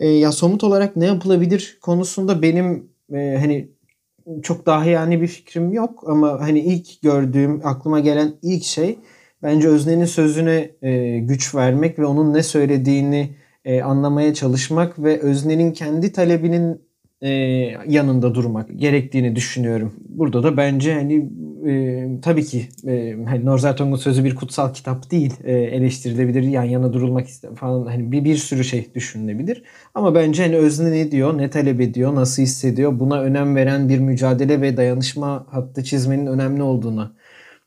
E, 0.00 0.08
ya 0.08 0.32
somut 0.32 0.64
olarak 0.64 0.96
ne 0.96 1.06
yapılabilir 1.06 1.78
konusunda 1.82 2.42
benim 2.42 2.88
hani 3.12 3.75
çok 4.42 4.66
daha 4.66 4.84
yani 4.84 5.20
bir 5.22 5.26
fikrim 5.26 5.72
yok 5.72 6.04
ama 6.06 6.40
hani 6.40 6.60
ilk 6.60 7.02
gördüğüm 7.02 7.60
aklıma 7.66 8.00
gelen 8.00 8.32
ilk 8.42 8.64
şey 8.64 8.98
bence 9.42 9.68
öznenin 9.68 10.04
sözüne 10.04 10.70
e, 10.82 11.18
güç 11.18 11.54
vermek 11.54 11.98
ve 11.98 12.06
onun 12.06 12.34
ne 12.34 12.42
söylediğini 12.42 13.36
e, 13.64 13.82
anlamaya 13.82 14.34
çalışmak 14.34 14.98
ve 14.98 15.20
öznenin 15.20 15.72
kendi 15.72 16.12
talebinin 16.12 16.85
e, 17.22 17.28
yanında 17.88 18.34
durmak 18.34 18.78
gerektiğini 18.78 19.36
düşünüyorum. 19.36 19.94
Burada 20.08 20.42
da 20.42 20.56
bence 20.56 20.94
hani 20.94 21.30
e, 21.66 22.20
tabii 22.22 22.44
ki 22.44 22.68
e, 22.86 23.16
hani 23.26 23.44
Norzertong'un 23.44 23.96
sözü 23.96 24.24
bir 24.24 24.34
kutsal 24.34 24.74
kitap 24.74 25.10
değil. 25.10 25.34
E, 25.44 25.52
eleştirilebilir, 25.52 26.42
yan 26.42 26.64
yana 26.64 26.92
durulmak 26.92 27.26
falan 27.56 27.86
hani 27.86 28.12
bir, 28.12 28.24
bir 28.24 28.36
sürü 28.36 28.64
şey 28.64 28.94
düşünülebilir. 28.94 29.62
Ama 29.94 30.14
bence 30.14 30.42
hani 30.42 30.56
özne 30.56 30.92
ne 30.92 31.10
diyor, 31.10 31.38
ne 31.38 31.50
talep 31.50 31.80
ediyor, 31.80 32.14
nasıl 32.14 32.42
hissediyor 32.42 33.00
buna 33.00 33.20
önem 33.22 33.56
veren 33.56 33.88
bir 33.88 33.98
mücadele 33.98 34.60
ve 34.60 34.76
dayanışma 34.76 35.46
hattı 35.50 35.84
çizmenin 35.84 36.26
önemli 36.26 36.62
olduğuna 36.62 37.12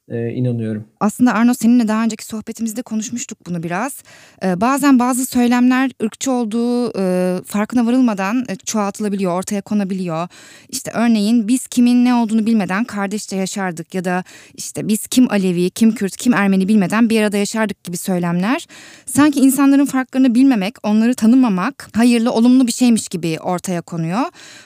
e, 0.10 0.30
inanıyorum. 0.30 0.84
Aslında 1.00 1.34
Arno 1.34 1.54
seninle 1.54 1.88
daha 1.88 2.04
önceki 2.04 2.26
sohbetimizde 2.26 2.82
konuşmuştuk 2.82 3.38
bunu 3.46 3.64
biraz. 3.64 4.04
E, 4.44 4.62
bazen 4.62 5.00
bazı 5.00 5.26
söylemler 5.26 5.92
ırkçı 6.04 6.32
olduğu 6.32 7.00
e, 7.00 7.36
farkına 7.46 7.86
varılmadan 7.86 8.46
e, 8.50 8.56
çoğaltılabiliyor, 8.56 9.32
ortaya 9.32 9.62
konabiliyor. 9.62 10.28
İşte 10.70 10.92
örneğin 10.94 11.48
biz 11.48 11.68
kimin 11.68 12.06
ne 12.06 12.16
olduğunu 12.16 12.46
bilmeden 12.46 12.84
kardeşçe 12.84 13.36
yaşardık 13.36 13.96
ya 13.96 14.06
da 14.06 14.24
işte 14.56 14.88
biz 14.88 15.08
kim 15.08 15.32
Alevi, 15.32 15.70
kim 15.70 15.96
Kürt, 15.96 16.18
kim 16.18 16.34
Ermeni 16.34 16.68
bilmeden 16.68 17.10
bir 17.10 17.22
arada 17.22 17.38
yaşardık 17.38 17.84
gibi 17.84 17.98
söylemler. 17.98 18.68
Sanki 19.06 19.40
insanların 19.40 19.86
farklarını 19.86 20.36
bilmemek, 20.36 20.76
onları 20.84 21.16
tanımamak 21.16 21.90
hayırlı, 21.96 22.32
olumlu 22.32 22.68
bir 22.68 22.72
şeymiş 22.72 23.08
gibi 23.08 23.38
ortaya 23.40 23.82
konuyor. 23.82 24.22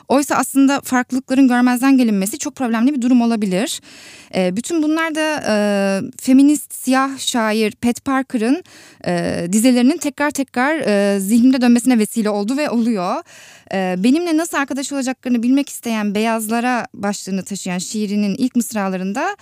Oysa 0.07 0.35
aslında 0.35 0.81
farklılıkların 0.81 1.47
görmezden 1.47 1.97
gelinmesi 1.97 2.37
çok 2.37 2.55
problemli 2.55 2.93
bir 2.93 3.01
durum 3.01 3.21
olabilir. 3.21 3.81
E, 4.35 4.55
bütün 4.55 4.83
bunlar 4.83 5.15
da 5.15 5.32
e, 5.47 5.55
feminist 6.21 6.73
siyah 6.73 7.17
şair 7.17 7.71
Pat 7.71 8.05
Parker'ın 8.05 8.63
e, 9.07 9.45
dizelerinin 9.51 9.97
tekrar 9.97 10.31
tekrar 10.31 10.75
e, 10.77 11.19
zihnimde 11.19 11.61
dönmesine 11.61 11.99
vesile 11.99 12.29
oldu 12.29 12.57
ve 12.57 12.69
oluyor. 12.69 13.15
E, 13.73 13.95
benimle 13.97 14.37
nasıl 14.37 14.57
arkadaş 14.57 14.91
olacaklarını 14.91 15.43
bilmek 15.43 15.69
isteyen 15.69 16.15
beyazlara 16.15 16.87
başlığını 16.93 17.43
taşıyan 17.43 17.77
şiirinin 17.77 18.35
ilk 18.35 18.55
mısralarında 18.55 19.37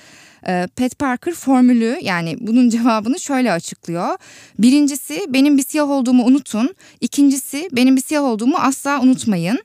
e, 0.47 0.67
Pat 0.75 0.99
Parker 0.99 1.33
formülü 1.33 1.99
yani 2.01 2.37
bunun 2.39 2.69
cevabını 2.69 3.19
şöyle 3.19 3.51
açıklıyor. 3.51 4.17
Birincisi 4.59 5.25
benim 5.29 5.57
bir 5.57 5.63
siyah 5.63 5.89
olduğumu 5.89 6.23
unutun. 6.23 6.75
İkincisi 7.01 7.69
benim 7.71 7.95
bir 7.95 8.01
siyah 8.01 8.23
olduğumu 8.23 8.57
asla 8.57 9.01
unutmayın. 9.01 9.59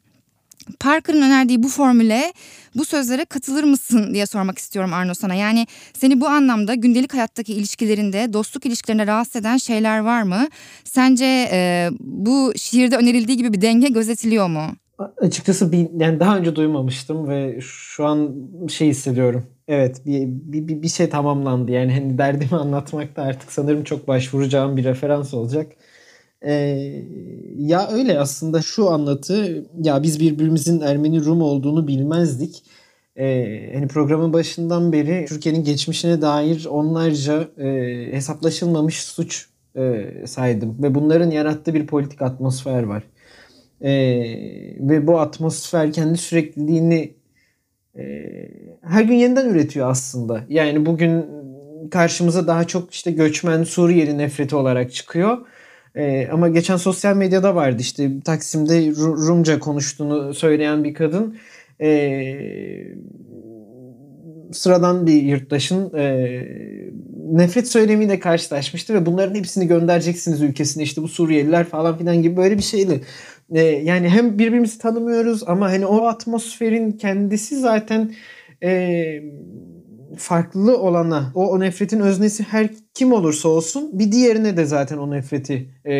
Parker'ın 0.80 1.22
önerdiği 1.22 1.62
bu 1.62 1.68
formüle, 1.68 2.32
bu 2.74 2.84
sözlere 2.84 3.24
katılır 3.24 3.64
mısın 3.64 4.14
diye 4.14 4.26
sormak 4.26 4.58
istiyorum 4.58 4.92
Arno 4.92 5.14
sana. 5.14 5.34
Yani 5.34 5.66
seni 5.92 6.20
bu 6.20 6.26
anlamda 6.26 6.74
gündelik 6.74 7.14
hayattaki 7.14 7.52
ilişkilerinde, 7.52 8.32
dostluk 8.32 8.66
ilişkilerinde 8.66 9.06
rahatsız 9.06 9.36
eden 9.36 9.56
şeyler 9.56 9.98
var 9.98 10.22
mı? 10.22 10.48
Sence 10.84 11.48
e, 11.52 11.88
bu 12.00 12.52
şiirde 12.56 12.96
önerildiği 12.96 13.36
gibi 13.36 13.52
bir 13.52 13.60
denge 13.60 13.88
gözetiliyor 13.88 14.48
mu? 14.48 14.62
Açıkçası 15.18 15.72
bir, 15.72 15.88
yani 16.00 16.20
daha 16.20 16.36
önce 16.36 16.56
duymamıştım 16.56 17.28
ve 17.28 17.58
şu 17.60 18.06
an 18.06 18.34
şey 18.68 18.88
hissediyorum. 18.88 19.46
Evet 19.68 20.06
bir, 20.06 20.22
bir, 20.28 20.82
bir 20.82 20.88
şey 20.88 21.08
tamamlandı. 21.08 21.72
Yani 21.72 21.92
hani 21.92 22.18
derdimi 22.18 22.60
anlatmak 22.60 23.16
da 23.16 23.22
artık 23.22 23.52
sanırım 23.52 23.84
çok 23.84 24.08
başvuracağım 24.08 24.76
bir 24.76 24.84
referans 24.84 25.34
olacak. 25.34 25.72
Ee, 26.46 27.02
ya 27.56 27.88
öyle 27.92 28.18
aslında 28.18 28.62
şu 28.62 28.90
anlatı 28.90 29.66
ya 29.82 30.02
biz 30.02 30.20
birbirimizin 30.20 30.80
Ermeni 30.80 31.24
Rum 31.24 31.42
olduğunu 31.42 31.88
bilmezdik. 31.88 32.62
Ee, 33.16 33.70
hani 33.74 33.88
programın 33.88 34.32
başından 34.32 34.92
beri 34.92 35.26
Türkiye'nin 35.28 35.64
geçmişine 35.64 36.22
dair 36.22 36.66
onlarca 36.70 37.48
e, 37.58 37.66
hesaplaşılmamış 38.12 39.02
suç 39.02 39.48
e, 39.76 40.12
saydım 40.26 40.82
ve 40.82 40.94
bunların 40.94 41.30
yarattığı 41.30 41.74
bir 41.74 41.86
politik 41.86 42.22
atmosfer 42.22 42.82
var. 42.82 43.02
E, 43.80 43.90
ve 44.80 45.06
bu 45.06 45.20
atmosfer 45.20 45.92
kendi 45.92 46.18
sürekliliğini 46.18 47.14
e, 47.98 48.02
her 48.82 49.04
gün 49.04 49.14
yeniden 49.14 49.48
üretiyor 49.48 49.90
aslında. 49.90 50.44
Yani 50.48 50.86
bugün 50.86 51.26
karşımıza 51.90 52.46
daha 52.46 52.64
çok 52.64 52.94
işte 52.94 53.10
göçmen 53.10 53.64
Suriyeli 53.64 54.18
nefreti 54.18 54.56
olarak 54.56 54.92
çıkıyor. 54.92 55.38
E, 55.96 56.28
ama 56.32 56.48
geçen 56.48 56.76
sosyal 56.76 57.16
medyada 57.16 57.54
vardı 57.54 57.76
işte 57.80 58.10
Taksim'de 58.24 58.90
Rumca 58.96 59.58
konuştuğunu 59.58 60.34
söyleyen 60.34 60.84
bir 60.84 60.94
kadın. 60.94 61.36
E, 61.80 62.36
sıradan 64.52 65.06
bir 65.06 65.22
yurttaşın 65.22 65.96
e, 65.96 66.42
nefret 67.32 67.68
söylemiyle 67.68 68.20
karşılaşmıştı 68.20 68.94
ve 68.94 69.06
bunların 69.06 69.34
hepsini 69.34 69.66
göndereceksiniz 69.66 70.42
ülkesine 70.42 70.82
işte 70.82 71.02
bu 71.02 71.08
Suriyeliler 71.08 71.64
falan 71.64 71.98
filan 71.98 72.22
gibi 72.22 72.36
böyle 72.36 72.58
bir 72.58 72.62
şeydi. 72.62 73.00
E, 73.54 73.60
yani 73.62 74.08
hem 74.08 74.38
birbirimizi 74.38 74.78
tanımıyoruz 74.78 75.42
ama 75.46 75.70
hani 75.70 75.86
o 75.86 76.06
atmosferin 76.06 76.92
kendisi 76.92 77.60
zaten 77.60 78.14
e, 78.62 79.22
farklı 80.16 80.78
olana 80.78 81.32
o, 81.34 81.50
o 81.50 81.60
nefretin 81.60 82.00
öznesi 82.00 82.42
her 82.42 82.70
kim 82.94 83.12
olursa 83.12 83.48
olsun 83.48 83.98
bir 83.98 84.12
diğerine 84.12 84.56
de 84.56 84.64
zaten 84.64 84.98
o 84.98 85.10
nefreti 85.10 85.70
e, 85.84 85.94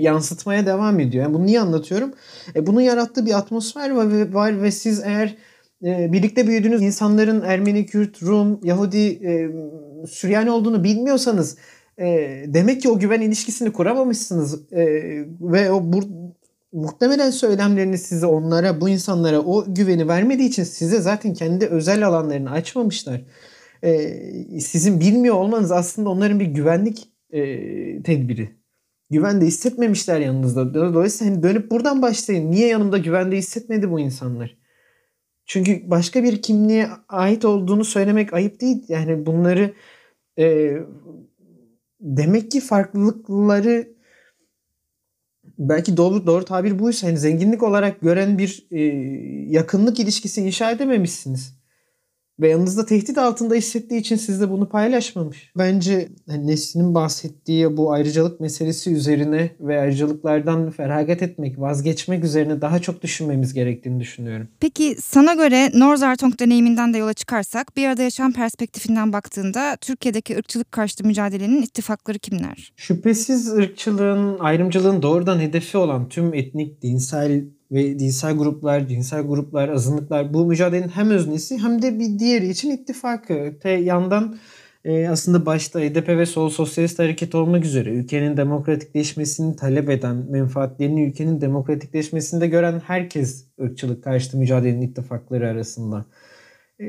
yansıtmaya 0.00 0.66
devam 0.66 1.00
ediyor. 1.00 1.24
Yani 1.24 1.34
bunu 1.34 1.46
niye 1.46 1.60
anlatıyorum? 1.60 2.12
E, 2.56 2.66
bunun 2.66 2.80
yarattığı 2.80 3.26
bir 3.26 3.38
atmosfer 3.38 3.90
var 3.90 4.12
ve, 4.12 4.34
var 4.34 4.62
ve 4.62 4.70
siz 4.70 5.02
eğer 5.04 5.36
e, 5.84 6.12
birlikte 6.12 6.46
büyüdüğünüz 6.46 6.82
insanların 6.82 7.40
Ermeni, 7.40 7.86
Kürt, 7.86 8.22
Rum, 8.22 8.60
Yahudi, 8.64 9.06
e, 9.06 9.50
Süryani 10.06 10.50
olduğunu 10.50 10.84
bilmiyorsanız 10.84 11.56
e, 11.98 12.04
demek 12.46 12.82
ki 12.82 12.88
o 12.88 12.98
güven 12.98 13.20
ilişkisini 13.20 13.72
kuramamışsınız 13.72 14.72
e, 14.72 14.84
ve 15.40 15.70
o 15.70 15.92
bur 15.92 16.02
muhtemelen 16.72 17.30
söylemleriniz 17.30 18.02
size 18.02 18.26
onlara, 18.26 18.80
bu 18.80 18.88
insanlara 18.88 19.40
o 19.40 19.64
güveni 19.68 20.08
vermediği 20.08 20.48
için 20.48 20.64
size 20.64 21.00
zaten 21.00 21.34
kendi 21.34 21.66
özel 21.66 22.06
alanlarını 22.06 22.50
açmamışlar. 22.50 23.24
Ee, 23.84 24.60
sizin 24.60 25.00
bilmiyor 25.00 25.34
olmanız 25.34 25.72
aslında 25.72 26.10
onların 26.10 26.40
bir 26.40 26.46
güvenlik 26.46 27.08
e, 27.30 27.42
tedbiri. 28.02 28.50
Güvende 29.10 29.46
hissetmemişler 29.46 30.20
yanınızda. 30.20 30.74
Dolayısıyla 30.74 31.34
hani 31.34 31.42
dönüp 31.42 31.70
buradan 31.70 32.02
başlayın. 32.02 32.50
Niye 32.50 32.68
yanımda 32.68 32.98
güvende 32.98 33.36
hissetmedi 33.36 33.90
bu 33.90 34.00
insanlar? 34.00 34.56
Çünkü 35.46 35.90
başka 35.90 36.24
bir 36.24 36.42
kimliğe 36.42 36.88
ait 37.08 37.44
olduğunu 37.44 37.84
söylemek 37.84 38.32
ayıp 38.32 38.60
değil. 38.60 38.84
Yani 38.88 39.26
bunları 39.26 39.74
e, 40.38 40.76
demek 42.00 42.50
ki 42.50 42.60
farklılıkları 42.60 43.88
belki 45.58 45.96
doğru 45.96 46.26
doğru 46.26 46.44
tabir 46.44 46.78
buysa 46.78 47.06
hani 47.06 47.18
zenginlik 47.18 47.62
olarak 47.62 48.00
gören 48.00 48.38
bir 48.38 48.66
e, 48.70 48.80
yakınlık 49.48 50.00
ilişkisi 50.00 50.40
inşa 50.40 50.70
edememişsiniz 50.70 51.61
ve 52.40 52.48
yanınızda 52.48 52.86
tehdit 52.86 53.18
altında 53.18 53.54
hissettiği 53.54 54.00
için 54.00 54.16
sizle 54.16 54.50
bunu 54.50 54.68
paylaşmamış. 54.68 55.52
Bence 55.58 56.08
hani 56.28 56.46
Nesrin'in 56.46 56.94
bahsettiği 56.94 57.76
bu 57.76 57.92
ayrıcalık 57.92 58.40
meselesi 58.40 58.90
üzerine 58.92 59.50
ve 59.60 59.80
ayrıcalıklardan 59.80 60.70
feragat 60.70 61.22
etmek, 61.22 61.60
vazgeçmek 61.60 62.24
üzerine 62.24 62.60
daha 62.60 62.78
çok 62.78 63.02
düşünmemiz 63.02 63.54
gerektiğini 63.54 64.00
düşünüyorum. 64.00 64.48
Peki 64.60 64.96
sana 65.00 65.34
göre 65.34 65.70
Norzartong 65.74 66.38
deneyiminden 66.38 66.94
de 66.94 66.98
yola 66.98 67.14
çıkarsak 67.14 67.76
bir 67.76 67.86
arada 67.86 68.02
yaşam 68.02 68.32
perspektifinden 68.32 69.12
baktığında 69.12 69.76
Türkiye'deki 69.80 70.36
ırkçılık 70.36 70.72
karşıtı 70.72 71.06
mücadelenin 71.06 71.62
ittifakları 71.62 72.18
kimler? 72.18 72.72
Şüphesiz 72.76 73.52
ırkçılığın, 73.52 74.38
ayrımcılığın 74.38 75.02
doğrudan 75.02 75.40
hedefi 75.40 75.78
olan 75.78 76.08
tüm 76.08 76.34
etnik, 76.34 76.82
dinsel 76.82 77.44
ve 77.72 77.98
dinsel 77.98 78.36
gruplar, 78.36 78.88
cinsel 78.88 79.22
gruplar, 79.22 79.68
azınlıklar 79.68 80.34
bu 80.34 80.46
mücadelenin 80.46 80.88
hem 80.88 81.10
öznesi 81.10 81.58
hem 81.58 81.82
de 81.82 81.98
bir 81.98 82.18
diğeri 82.18 82.48
için 82.48 82.70
ittifakı. 82.70 83.34
Öte 83.34 83.70
yandan 83.70 84.36
e, 84.84 85.08
aslında 85.08 85.46
başta 85.46 85.80
HDP 85.80 86.08
ve 86.08 86.26
Sol 86.26 86.48
Sosyalist 86.48 86.98
Hareket 86.98 87.34
olmak 87.34 87.64
üzere 87.64 87.90
ülkenin 87.90 88.36
demokratikleşmesini 88.36 89.56
talep 89.56 89.90
eden, 89.90 90.16
menfaatlerini 90.16 91.04
ülkenin 91.04 91.40
demokratikleşmesinde 91.40 92.46
gören 92.46 92.82
herkes 92.86 93.46
ırkçılık 93.60 94.04
karşıtı 94.04 94.38
mücadelenin 94.38 94.82
ittifakları 94.82 95.48
arasında. 95.48 96.04
E, 96.80 96.84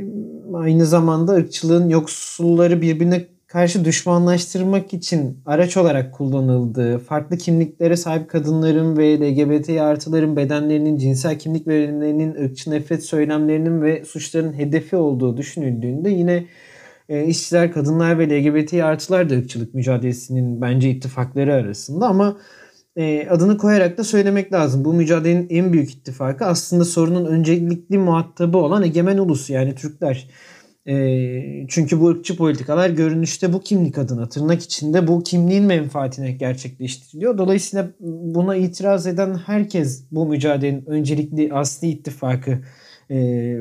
aynı 0.54 0.86
zamanda 0.86 1.32
ırkçılığın 1.32 1.90
yoksulları 1.90 2.82
birbirine 2.82 3.33
karşı 3.54 3.86
düşmanlaştırmak 3.86 4.93
için 4.93 5.41
araç 5.45 5.78
olarak 5.78 6.14
kullanıldığı, 6.14 6.97
farklı 6.97 7.38
kimliklere 7.38 7.97
sahip 7.97 8.30
kadınların 8.30 8.97
ve 8.97 9.20
LGBT 9.20 9.70
artıların 9.70 10.36
bedenlerinin, 10.36 10.97
cinsel 10.97 11.39
kimlik 11.39 11.68
verimlerinin, 11.68 12.36
ırkçı 12.36 12.72
nefret 12.72 13.06
söylemlerinin 13.06 13.82
ve 13.82 14.06
suçların 14.06 14.54
hedefi 14.54 14.95
olduğu 14.95 15.38
düşünüldüğünde 15.38 16.10
yine 16.10 16.45
e, 17.10 17.26
işçiler, 17.26 17.72
kadınlar 17.72 18.20
ve 18.20 18.30
LGBT 18.30 18.74
artılar 18.74 19.30
da 19.30 19.34
ırkçılık 19.34 19.74
mücadelesinin 19.74 20.62
bence 20.62 20.89
ittifakları 20.89 21.54
arasında 21.54 22.08
ama 22.08 22.38
e, 22.95 23.28
adını 23.30 23.58
koyarak 23.58 23.97
da 23.97 24.04
söylemek 24.04 24.54
lazım. 24.54 24.86
Bu 24.86 24.93
mücadelenin 24.93 25.47
en 25.49 25.74
büyük 25.74 25.91
ittifakı 25.91 26.45
aslında 26.45 26.86
sorunun 26.86 27.26
öncelikli 27.26 27.97
muhatabı 27.97 28.58
olan 28.58 28.84
egemen 28.84 29.18
ulus 29.18 29.49
yani 29.49 29.76
Türkler. 29.76 30.28
E, 30.88 31.68
çünkü 31.68 32.02
bu 32.02 32.08
ırkçı 32.08 32.38
politikalar 32.38 32.90
görünüşte 32.90 33.54
bu 33.54 33.62
kimlik 33.62 33.98
adına 33.98 34.30
tırnak 34.30 34.62
içinde 34.62 35.08
bu 35.08 35.24
kimliğin 35.24 35.64
menfaatine 35.64 36.32
gerçekleştiriliyor. 36.32 37.38
Dolayısıyla 37.38 37.90
buna 38.00 38.56
itiraz 38.56 39.08
eden 39.08 39.36
herkes 39.36 40.06
bu 40.12 40.26
mücadelenin 40.26 40.86
öncelikli 40.86 41.54
asli 41.54 41.88
ittifakı 41.88 42.60
e, 43.12 43.16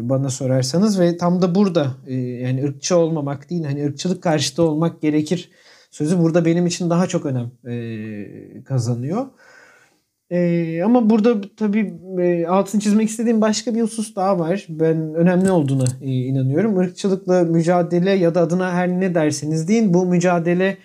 bana 0.08 0.30
sorarsanız 0.30 1.00
ve 1.00 1.16
tam 1.16 1.42
da 1.42 1.54
burada 1.54 1.96
e, 2.06 2.14
yani 2.14 2.64
ırkçı 2.64 2.96
olmamak 2.96 3.50
değil 3.50 3.64
hani 3.64 3.86
ırkçılık 3.86 4.22
karşıtı 4.22 4.62
olmak 4.62 5.02
gerekir 5.02 5.50
sözü 5.90 6.18
burada 6.18 6.44
benim 6.44 6.66
için 6.66 6.90
daha 6.90 7.06
çok 7.06 7.26
önem 7.26 7.50
e, 7.66 8.64
kazanıyor. 8.64 9.26
Ee, 10.32 10.82
ama 10.84 11.10
burada 11.10 11.40
tabii 11.56 11.94
e, 12.20 12.46
altını 12.46 12.80
çizmek 12.80 13.08
istediğim 13.08 13.40
başka 13.40 13.74
bir 13.74 13.82
husus 13.82 14.16
daha 14.16 14.38
var. 14.38 14.66
Ben 14.68 15.14
önemli 15.14 15.50
olduğuna 15.50 15.84
e, 16.02 16.10
inanıyorum. 16.10 16.82
Irkçılıkla 16.82 17.44
mücadele 17.44 18.10
ya 18.10 18.34
da 18.34 18.40
adına 18.40 18.72
her 18.72 18.88
ne 18.88 19.14
derseniz 19.14 19.68
deyin 19.68 19.94
bu 19.94 20.06
mücadele 20.06 20.78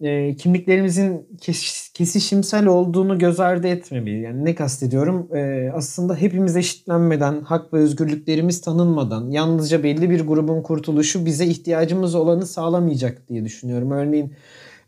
e, 0.00 0.36
kimliklerimizin 0.36 1.26
kes, 1.40 1.88
kesişimsel 1.94 2.66
olduğunu 2.66 3.18
göz 3.18 3.40
ardı 3.40 3.66
etmemeli. 3.68 4.20
Yani 4.20 4.44
ne 4.44 4.54
kastediyorum? 4.54 5.36
E, 5.36 5.70
aslında 5.74 6.16
hepimiz 6.16 6.56
eşitlenmeden, 6.56 7.40
hak 7.40 7.72
ve 7.72 7.78
özgürlüklerimiz 7.78 8.60
tanınmadan, 8.60 9.30
yalnızca 9.30 9.82
belli 9.82 10.10
bir 10.10 10.20
grubun 10.20 10.62
kurtuluşu 10.62 11.26
bize 11.26 11.46
ihtiyacımız 11.46 12.14
olanı 12.14 12.46
sağlamayacak 12.46 13.28
diye 13.28 13.44
düşünüyorum. 13.44 13.90
Örneğin 13.90 14.32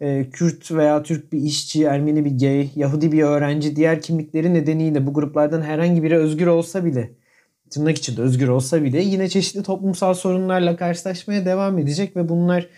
e, 0.01 0.31
Kürt 0.31 0.73
veya 0.73 1.03
Türk 1.03 1.33
bir 1.33 1.39
işçi, 1.39 1.85
Ermeni 1.85 2.25
bir 2.25 2.39
gay, 2.39 2.71
Yahudi 2.77 3.13
bir 3.13 3.23
öğrenci 3.23 3.77
diğer 3.77 4.01
kimlikleri 4.01 4.55
nedeniyle 4.55 5.07
bu 5.07 5.15
gruplardan 5.15 5.63
herhangi 5.63 6.03
biri 6.03 6.17
özgür 6.17 6.47
olsa 6.47 6.85
bile 6.85 7.11
tırnak 7.71 7.99
içinde 7.99 8.23
özgür 8.23 8.49
olsa 8.49 8.83
bile 8.83 9.03
yine 9.03 9.29
çeşitli 9.29 9.63
toplumsal 9.63 10.15
sorunlarla 10.15 10.77
karşılaşmaya 10.77 11.45
devam 11.45 11.79
edecek 11.79 12.17
ve 12.17 12.29
bunlar 12.29 12.69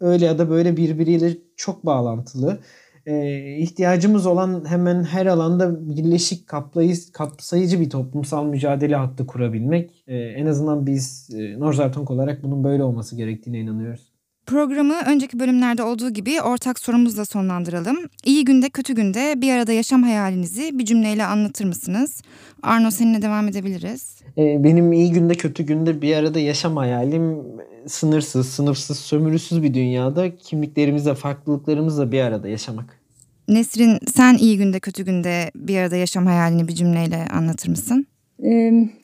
öyle 0.00 0.24
ya 0.24 0.38
da 0.38 0.50
böyle 0.50 0.76
birbiriyle 0.76 1.36
çok 1.56 1.86
bağlantılı. 1.86 2.60
Ee, 3.06 3.56
ihtiyacımız 3.56 4.26
olan 4.26 4.64
hemen 4.68 5.04
her 5.04 5.26
alanda 5.26 5.88
birleşik 5.88 6.46
kaplayıcı, 6.46 7.12
kapsayıcı 7.12 7.80
bir 7.80 7.90
toplumsal 7.90 8.44
mücadele 8.44 8.96
hattı 8.96 9.26
kurabilmek. 9.26 10.04
Ee, 10.06 10.16
en 10.16 10.46
azından 10.46 10.86
biz 10.86 11.30
e, 11.34 11.60
Norzartonk 11.60 12.10
olarak 12.10 12.42
bunun 12.42 12.64
böyle 12.64 12.82
olması 12.82 13.16
gerektiğine 13.16 13.60
inanıyoruz. 13.60 14.15
Programı 14.46 14.94
önceki 15.06 15.40
bölümlerde 15.40 15.82
olduğu 15.82 16.10
gibi 16.10 16.42
ortak 16.42 16.78
sorumuzla 16.78 17.24
sonlandıralım. 17.24 17.96
İyi 18.24 18.44
günde 18.44 18.68
kötü 18.68 18.94
günde 18.94 19.34
bir 19.36 19.52
arada 19.52 19.72
yaşam 19.72 20.02
hayalinizi 20.02 20.78
bir 20.78 20.84
cümleyle 20.84 21.24
anlatır 21.24 21.64
mısınız? 21.64 22.22
Arno 22.62 22.90
seninle 22.90 23.22
devam 23.22 23.48
edebiliriz. 23.48 24.16
Ee, 24.38 24.64
benim 24.64 24.92
iyi 24.92 25.12
günde 25.12 25.34
kötü 25.34 25.62
günde 25.62 26.02
bir 26.02 26.16
arada 26.16 26.40
yaşam 26.40 26.76
hayalim 26.76 27.42
sınırsız, 27.86 28.48
sınıfsız, 28.48 28.98
sömürüsüz 28.98 29.62
bir 29.62 29.74
dünyada 29.74 30.36
kimliklerimizle, 30.36 31.14
farklılıklarımızla 31.14 32.12
bir 32.12 32.20
arada 32.20 32.48
yaşamak. 32.48 33.00
Nesrin 33.48 33.98
sen 34.14 34.34
iyi 34.34 34.56
günde 34.58 34.80
kötü 34.80 35.04
günde 35.04 35.50
bir 35.54 35.78
arada 35.78 35.96
yaşam 35.96 36.26
hayalini 36.26 36.68
bir 36.68 36.74
cümleyle 36.74 37.26
anlatır 37.32 37.68
mısın? 37.68 38.06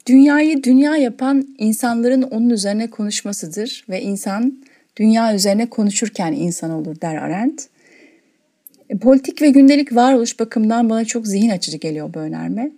dünyayı 0.08 0.62
dünya 0.62 0.96
yapan 0.96 1.44
insanların 1.58 2.22
onun 2.22 2.50
üzerine 2.50 2.90
konuşmasıdır 2.90 3.84
ve 3.88 4.02
insan 4.02 4.62
dünya 4.96 5.34
üzerine 5.34 5.70
konuşurken 5.70 6.32
insan 6.32 6.70
olur 6.70 7.00
der 7.00 7.16
Arendt. 7.16 7.68
E, 8.88 8.98
politik 8.98 9.42
ve 9.42 9.50
gündelik 9.50 9.94
varoluş 9.94 10.40
bakımından 10.40 10.90
bana 10.90 11.04
çok 11.04 11.26
zihin 11.26 11.50
açıcı 11.50 11.76
geliyor 11.76 12.14
bu 12.14 12.18
önerme. 12.18 12.70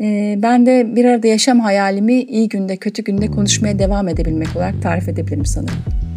E, 0.00 0.34
ben 0.42 0.66
de 0.66 0.96
bir 0.96 1.04
arada 1.04 1.26
yaşam 1.26 1.60
hayalimi 1.60 2.22
iyi 2.22 2.48
günde 2.48 2.76
kötü 2.76 3.04
günde 3.04 3.26
konuşmaya 3.26 3.78
devam 3.78 4.08
edebilmek 4.08 4.56
olarak 4.56 4.82
tarif 4.82 5.08
edebilirim 5.08 5.46
sanırım. 5.46 6.09